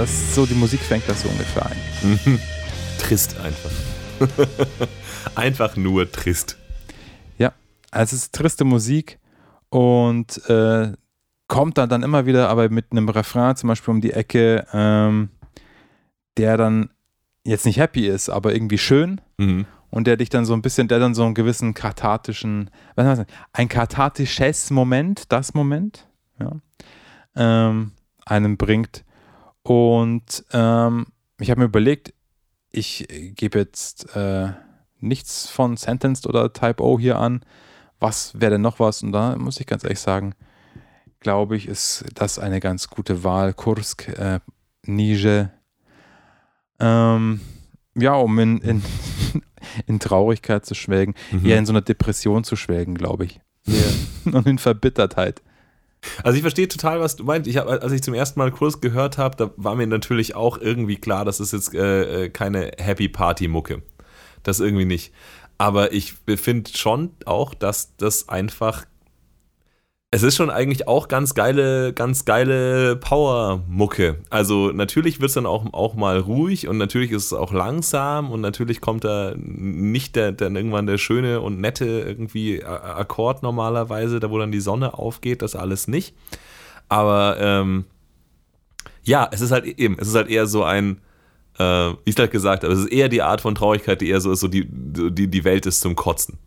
Das 0.03 0.35
so 0.35 0.45
die 0.45 0.53
Musik 0.53 0.81
fängt 0.81 1.07
das 1.07 1.21
so 1.21 1.29
ungefähr 1.29 1.65
ein. 1.65 2.39
trist 2.99 3.37
einfach. 3.39 3.71
einfach 5.35 5.77
nur 5.77 6.11
trist. 6.11 6.57
Ja, 7.37 7.53
also 7.89 8.17
es 8.17 8.23
ist 8.23 8.35
triste 8.35 8.65
Musik 8.65 9.17
und 9.69 10.45
äh, 10.49 10.91
kommt 11.47 11.77
dann, 11.77 11.87
dann 11.87 12.03
immer 12.03 12.25
wieder, 12.25 12.49
aber 12.49 12.67
mit 12.67 12.87
einem 12.91 13.07
Refrain 13.07 13.55
zum 13.55 13.69
Beispiel 13.69 13.93
um 13.93 14.01
die 14.01 14.11
Ecke, 14.11 14.67
ähm, 14.73 15.29
der 16.35 16.57
dann 16.57 16.89
jetzt 17.45 17.65
nicht 17.65 17.77
happy 17.77 18.05
ist, 18.05 18.27
aber 18.27 18.53
irgendwie 18.53 18.79
schön. 18.79 19.21
Mhm. 19.37 19.65
Und 19.89 20.07
der 20.07 20.17
dich 20.17 20.27
dann 20.27 20.43
so 20.43 20.53
ein 20.53 20.61
bisschen, 20.61 20.89
der 20.89 20.99
dann 20.99 21.15
so 21.15 21.23
einen 21.23 21.33
gewissen 21.33 21.73
kathartischen, 21.73 22.69
was 22.95 23.05
heißt 23.05 23.21
das, 23.21 23.27
ein 23.53 23.69
kathartisches 23.69 24.69
Moment, 24.69 25.31
das 25.31 25.53
Moment, 25.53 26.09
ja, 26.41 26.51
ähm, 27.37 27.93
einem 28.25 28.57
bringt. 28.57 29.05
Und 29.63 30.43
ähm, 30.52 31.08
ich 31.39 31.49
habe 31.49 31.62
mir 31.62 31.67
überlegt, 31.67 32.13
ich 32.71 33.08
gebe 33.36 33.60
jetzt 33.60 34.15
äh, 34.15 34.49
nichts 34.99 35.49
von 35.49 35.78
Sentenced 35.78 36.28
oder 36.28 36.52
Type 36.54 36.84
O 36.84 36.99
hier 36.99 37.17
an. 37.17 37.41
Was 37.99 38.39
wäre 38.39 38.54
denn 38.54 38.62
noch 38.62 38.80
was? 38.80 39.04
Und 39.04 39.12
da 39.13 39.36
muss 39.38 39.60
ich 39.60 39.67
ganz 39.67 39.84
ehrlich 39.84 39.99
sagen, 39.99 40.34
glaube 41.19 41.56
ich, 41.56 41.67
ist 41.67 42.06
das 42.13 42.39
eine 42.39 42.60
ganz 42.60 42.89
gute 42.89 43.23
Wahl. 43.23 43.54
Kursk, 43.54 44.10
äh, 44.10 44.39
Niger. 44.86 45.52
Ähm, 46.80 47.39
ja, 47.95 48.15
um 48.15 48.38
in, 48.39 48.58
in, 48.60 48.84
in, 49.88 49.99
Traurigkeit 49.99 50.65
zu 50.65 50.76
schwelgen, 50.76 51.15
mhm. 51.32 51.45
eher 51.45 51.60
in 51.60 51.65
so 51.65 51.71
einer 51.71 51.82
Depression 51.82 52.43
zu 52.43 52.56
schwelgen, 52.56 52.95
glaube 52.95 53.26
ich. 53.26 53.39
Yeah. 53.67 53.93
Und 54.38 54.47
in 54.47 54.58
Verbittertheit. 54.58 55.41
Also 56.23 56.35
ich 56.35 56.41
verstehe 56.41 56.67
total, 56.67 56.99
was 56.99 57.15
du 57.15 57.23
meinst. 57.23 57.47
Ich 57.47 57.57
hab, 57.57 57.67
als 57.67 57.91
ich 57.91 58.03
zum 58.03 58.13
ersten 58.13 58.39
Mal 58.39 58.51
Kurs 58.51 58.81
gehört 58.81 59.17
habe, 59.17 59.35
da 59.35 59.51
war 59.57 59.75
mir 59.75 59.87
natürlich 59.87 60.35
auch 60.35 60.57
irgendwie 60.57 60.97
klar, 60.97 61.25
das 61.25 61.39
ist 61.39 61.53
jetzt 61.53 61.73
äh, 61.73 62.25
äh 62.25 62.29
keine 62.29 62.71
Happy 62.77 63.09
Party 63.09 63.47
Mucke. 63.47 63.81
Das 64.43 64.59
irgendwie 64.59 64.85
nicht. 64.85 65.13
Aber 65.57 65.93
ich 65.93 66.15
finde 66.35 66.69
schon 66.75 67.11
auch, 67.25 67.53
dass 67.53 67.95
das 67.97 68.27
einfach 68.27 68.85
es 70.13 70.21
ist 70.21 70.36
schon 70.36 70.52
eigentlich 70.52 70.88
auch 70.88 71.08
ganz 71.08 71.34
geile, 71.34 71.91
ganz 71.91 72.23
geile 72.23 72.95
Power-Mucke. 72.97 74.17
Also 74.30 74.71
natürlich 74.71 75.19
wird 75.19 75.30
es 75.30 75.34
dann 75.34 75.47
auch, 75.47 75.65
auch 75.73 75.95
mal 75.95 76.19
ruhig 76.19 76.67
und 76.67 76.78
natürlich 76.78 77.10
ist 77.10 77.26
es 77.26 77.34
auch 77.34 77.52
langsam 77.52 78.30
und 78.32 78.39
natürlich 78.39 78.80
kommt 78.80 79.06
da 79.06 79.34
nicht 79.36 80.15
der, 80.15 80.32
dann 80.32 80.56
irgendwann 80.56 80.86
der 80.86 80.99
schöne 80.99 81.41
und 81.41 81.60
nette 81.60 81.86
irgendwie 81.86 82.63
Akkord 82.63 83.41
normalerweise, 83.41 84.19
da 84.19 84.30
wo 84.30 84.38
dann 84.38 84.52
die 84.52 84.60
Sonne 84.60 84.93
aufgeht, 84.93 85.41
das 85.41 85.56
alles 85.56 85.88
nicht. 85.88 86.13
Aber 86.89 87.38
ähm, 87.39 87.86
ja, 89.02 89.28
es 89.32 89.41
ist 89.41 89.49
halt 89.49 89.65
eben, 89.65 89.97
es 89.99 90.10
ist 90.10 90.15
halt 90.15 90.30
eher 90.30 90.45
so 90.45 90.63
ein, 90.63 91.02
äh, 91.58 91.63
wie 91.63 92.12
ich 92.12 92.17
halt 92.17 92.30
gesagt 92.30 92.63
habe, 92.63 92.71
es 92.71 92.82
ist 92.82 92.91
eher 92.91 93.10
die 93.10 93.23
Art 93.23 93.41
von 93.41 93.56
Traurigkeit, 93.56 93.99
die 93.99 94.10
eher 94.10 94.21
so 94.21 94.32
ist, 94.32 94.41
so 94.41 94.47
die, 94.47 94.67
die, 94.69 95.28
die 95.28 95.43
Welt 95.43 95.65
ist 95.65 95.82
zum 95.82 95.95
Kotzen. 95.95 96.38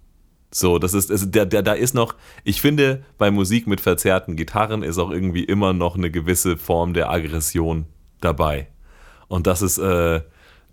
So, 0.51 0.79
das 0.79 0.95
ist, 0.95 1.11
also 1.11 1.27
der, 1.27 1.45
der, 1.47 1.63
da 1.63 1.73
ist 1.73 1.95
noch, 1.95 2.15
ich 2.45 2.61
finde, 2.61 3.05
bei 3.19 3.31
Musik 3.31 3.67
mit 3.67 3.81
verzerrten 3.81 4.37
Gitarren 4.37 4.83
ist 4.83 4.99
auch 4.99 5.11
irgendwie 5.11 5.45
immer 5.45 5.73
noch 5.73 5.97
eine 5.97 6.11
gewisse 6.11 6.57
Form 6.57 6.95
der 6.95 7.11
Aggression 7.11 7.87
dabei. 8.21 8.69
Und 9.29 9.47
das 9.47 9.61
ist, 9.61 9.79
äh, 9.79 10.21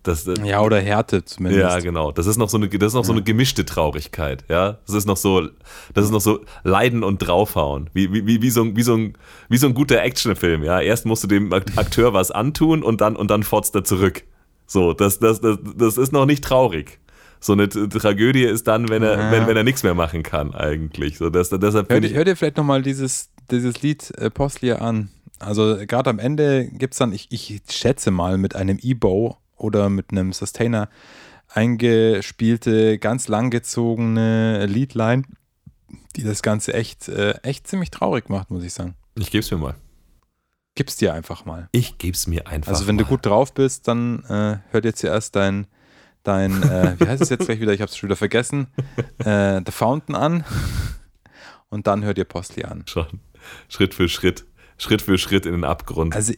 das, 0.04 0.28
äh, 0.28 0.34
ja, 0.44 0.62
oder 0.62 0.80
Härte 0.80 1.24
zumindest. 1.24 1.62
Ja, 1.62 1.80
genau. 1.80 2.12
Das 2.12 2.28
ist 2.28 2.38
noch 2.38 2.50
so 2.50 2.58
eine, 2.58 2.68
das 2.68 2.90
ist 2.90 2.94
noch 2.94 3.06
so 3.06 3.14
eine 3.14 3.24
gemischte 3.24 3.66
Traurigkeit, 3.66 4.44
ja. 4.50 4.78
Das 4.86 4.96
ist 4.96 5.06
noch 5.06 5.18
so, 5.18 5.48
das 5.94 6.06
ist 6.06 6.12
noch 6.12 6.22
so 6.22 6.42
Leiden 6.64 7.04
und 7.04 7.20
draufhauen. 7.20 7.90
Wie, 7.94 8.12
wie, 8.12 8.42
wie, 8.42 8.50
so, 8.50 8.64
ein, 8.64 8.76
wie, 8.76 8.84
so, 8.84 8.96
ein, 8.96 9.18
wie 9.48 9.58
so 9.58 9.68
ein 9.68 9.74
guter 9.74 10.02
Actionfilm, 10.04 10.64
ja. 10.64 10.82
Erst 10.82 11.06
musst 11.06 11.24
du 11.24 11.28
dem 11.28 11.54
Akteur 11.54 12.14
was 12.14 12.32
antun 12.32 12.84
und 12.84 13.00
dann, 13.00 13.16
und 13.16 13.32
dann 13.32 13.44
fotzt 13.44 13.74
er 13.76 13.86
zurück. 13.86 14.24
So, 14.68 14.94
das, 14.94 15.20
das, 15.20 15.40
das, 15.40 15.58
das 15.76 15.98
ist 15.98 16.12
noch 16.12 16.26
nicht 16.26 16.44
traurig. 16.44 17.00
So 17.44 17.54
eine 17.54 17.68
Tragödie 17.68 18.46
ist 18.46 18.68
dann, 18.68 18.88
wenn 18.88 19.04
er, 19.04 19.18
ja. 19.18 19.32
wenn, 19.32 19.48
wenn 19.48 19.58
er 19.58 19.64
nichts 19.64 19.84
mehr 19.84 19.94
machen 19.94 20.24
kann, 20.24 20.56
eigentlich. 20.56 21.18
So, 21.18 21.30
das, 21.30 21.50
deshalb 21.50 21.92
hör, 21.92 22.02
hör 22.02 22.24
dir 22.24 22.38
vielleicht 22.38 22.56
nochmal 22.56 22.82
dieses, 22.82 23.32
dieses 23.52 23.82
Lied 23.82 24.12
äh, 24.18 24.30
Postlier 24.30 24.82
an. 24.82 25.10
Also 25.40 25.78
gerade 25.86 26.10
am 26.10 26.20
Ende 26.20 26.70
gibt 26.72 26.94
es 26.94 27.00
dann, 27.00 27.12
ich, 27.12 27.28
ich 27.32 27.62
schätze 27.70 28.12
mal, 28.12 28.38
mit 28.38 28.56
einem 28.56 28.80
E-Bow 28.82 29.36
oder 29.58 29.90
mit 29.90 30.12
einem 30.12 30.32
Sustainer 30.32 30.88
eingespielte, 31.50 32.98
ganz 32.98 33.28
langgezogene 33.28 34.66
Leadline, 34.66 35.26
die 36.16 36.24
das 36.24 36.44
Ganze 36.44 36.74
echt, 36.74 37.10
äh, 37.10 37.34
echt 37.44 37.68
ziemlich 37.68 37.92
traurig 37.92 38.30
macht, 38.30 38.52
muss 38.52 38.64
ich 38.64 38.74
sagen. 38.74 38.96
Ich 39.16 39.32
geb's 39.32 39.52
mir 39.52 39.58
mal. 39.58 39.76
Gib's 40.76 40.96
dir 40.96 41.14
einfach 41.14 41.44
mal. 41.44 41.68
Ich 41.74 41.98
geb's 41.98 42.26
mir 42.26 42.48
einfach 42.48 42.72
mal. 42.72 42.76
Also 42.78 42.88
wenn 42.88 42.96
mal. 42.96 43.04
du 43.04 43.10
gut 43.10 43.26
drauf 43.26 43.54
bist, 43.54 43.90
dann 43.90 44.24
äh, 44.30 44.60
hör 44.72 44.80
dir 44.82 44.96
zuerst 44.96 45.36
dein, 45.36 45.68
dein 46.24 46.64
äh, 46.64 46.96
wie 47.00 47.08
heißt 47.08 47.22
es 47.22 47.30
jetzt 47.30 47.46
gleich 47.46 47.60
wieder, 47.60 47.74
ich 47.74 47.82
hab's 47.82 47.98
schon 47.98 48.08
wieder 48.08 48.16
vergessen, 48.16 48.68
äh, 49.20 49.62
The 49.66 49.72
Fountain 49.72 50.16
an 50.16 50.44
und 51.70 51.88
dann 51.88 52.04
hör 52.04 52.14
dir 52.14 52.26
Postli 52.26 52.64
an. 52.64 52.84
Schon. 52.88 53.20
Schritt 53.68 53.94
für 53.94 54.08
Schritt. 54.08 54.46
Schritt 54.78 55.02
für 55.02 55.18
Schritt 55.18 55.46
in 55.46 55.54
den 55.54 55.64
Abgrund. 55.64 56.16
Also 56.16 56.34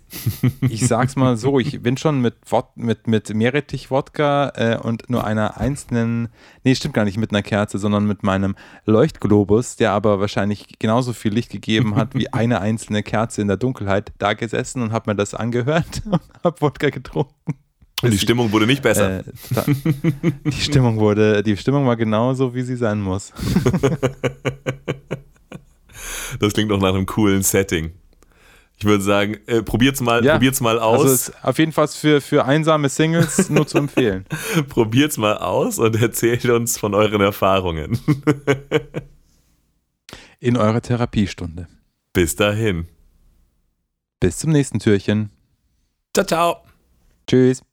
ich 0.61 0.87
sag's 0.87 1.15
mal 1.15 1.37
so, 1.37 1.59
ich 1.59 1.81
bin 1.81 1.97
schon 1.97 2.21
mit, 2.21 2.35
mit, 2.75 3.07
mit 3.07 3.33
Meerrettich-Wodka 3.33 4.51
äh, 4.55 4.77
und 4.77 5.09
nur 5.09 5.25
einer 5.25 5.57
einzelnen, 5.57 6.27
nee, 6.63 6.75
stimmt 6.75 6.93
gar 6.93 7.05
nicht 7.05 7.17
mit 7.17 7.31
einer 7.31 7.41
Kerze, 7.43 7.79
sondern 7.79 8.05
mit 8.05 8.23
meinem 8.23 8.55
Leuchtglobus, 8.85 9.77
der 9.77 9.91
aber 9.91 10.19
wahrscheinlich 10.19 10.79
genauso 10.79 11.13
viel 11.13 11.33
Licht 11.33 11.49
gegeben 11.49 11.95
hat 11.95 12.13
wie 12.13 12.31
eine 12.33 12.61
einzelne 12.61 13.03
Kerze 13.03 13.41
in 13.41 13.47
der 13.47 13.57
Dunkelheit, 13.57 14.11
da 14.17 14.33
gesessen 14.33 14.81
und 14.81 14.91
hab 14.91 15.07
mir 15.07 15.15
das 15.15 15.33
angehört 15.33 16.03
und 16.05 16.21
hab 16.43 16.61
Wodka 16.61 16.89
getrunken. 16.89 17.55
Die 18.11 18.19
Stimmung 18.19 18.51
wurde 18.51 18.67
nicht 18.67 18.81
besser. 18.81 19.19
Äh, 19.19 19.23
da, 19.51 19.65
die 20.45 20.51
Stimmung 20.51 20.99
wurde, 20.99 21.43
die 21.43 21.57
Stimmung 21.57 21.85
war 21.85 21.95
genauso, 21.95 22.53
wie 22.53 22.61
sie 22.61 22.75
sein 22.75 23.01
muss. 23.01 23.33
das 26.39 26.53
klingt 26.53 26.71
doch 26.71 26.79
nach 26.79 26.93
einem 26.93 27.05
coolen 27.05 27.41
Setting. 27.41 27.91
Ich 28.77 28.85
würde 28.85 29.03
sagen, 29.03 29.37
äh, 29.47 29.63
probiert's 29.63 30.01
mal, 30.01 30.23
ja, 30.25 30.33
probiert's 30.33 30.59
mal 30.59 30.79
aus. 30.79 31.01
Also 31.01 31.13
ist 31.13 31.43
auf 31.43 31.57
jeden 31.59 31.71
Fall 31.71 31.87
für, 31.87 32.19
für 32.19 32.45
einsame 32.45 32.89
Singles 32.89 33.49
nur 33.49 33.65
zu 33.65 33.77
empfehlen. 33.77 34.25
probiert's 34.69 35.17
mal 35.17 35.37
aus 35.37 35.79
und 35.79 35.95
erzählt 35.95 36.45
uns 36.45 36.77
von 36.77 36.93
euren 36.93 37.21
Erfahrungen. 37.21 37.97
In 40.39 40.57
eurer 40.57 40.81
Therapiestunde. 40.81 41.67
Bis 42.11 42.35
dahin. 42.35 42.87
Bis 44.19 44.37
zum 44.37 44.51
nächsten 44.51 44.79
Türchen. 44.79 45.29
Ciao, 46.13 46.25
ciao. 46.25 46.57
Tschüss. 47.27 47.63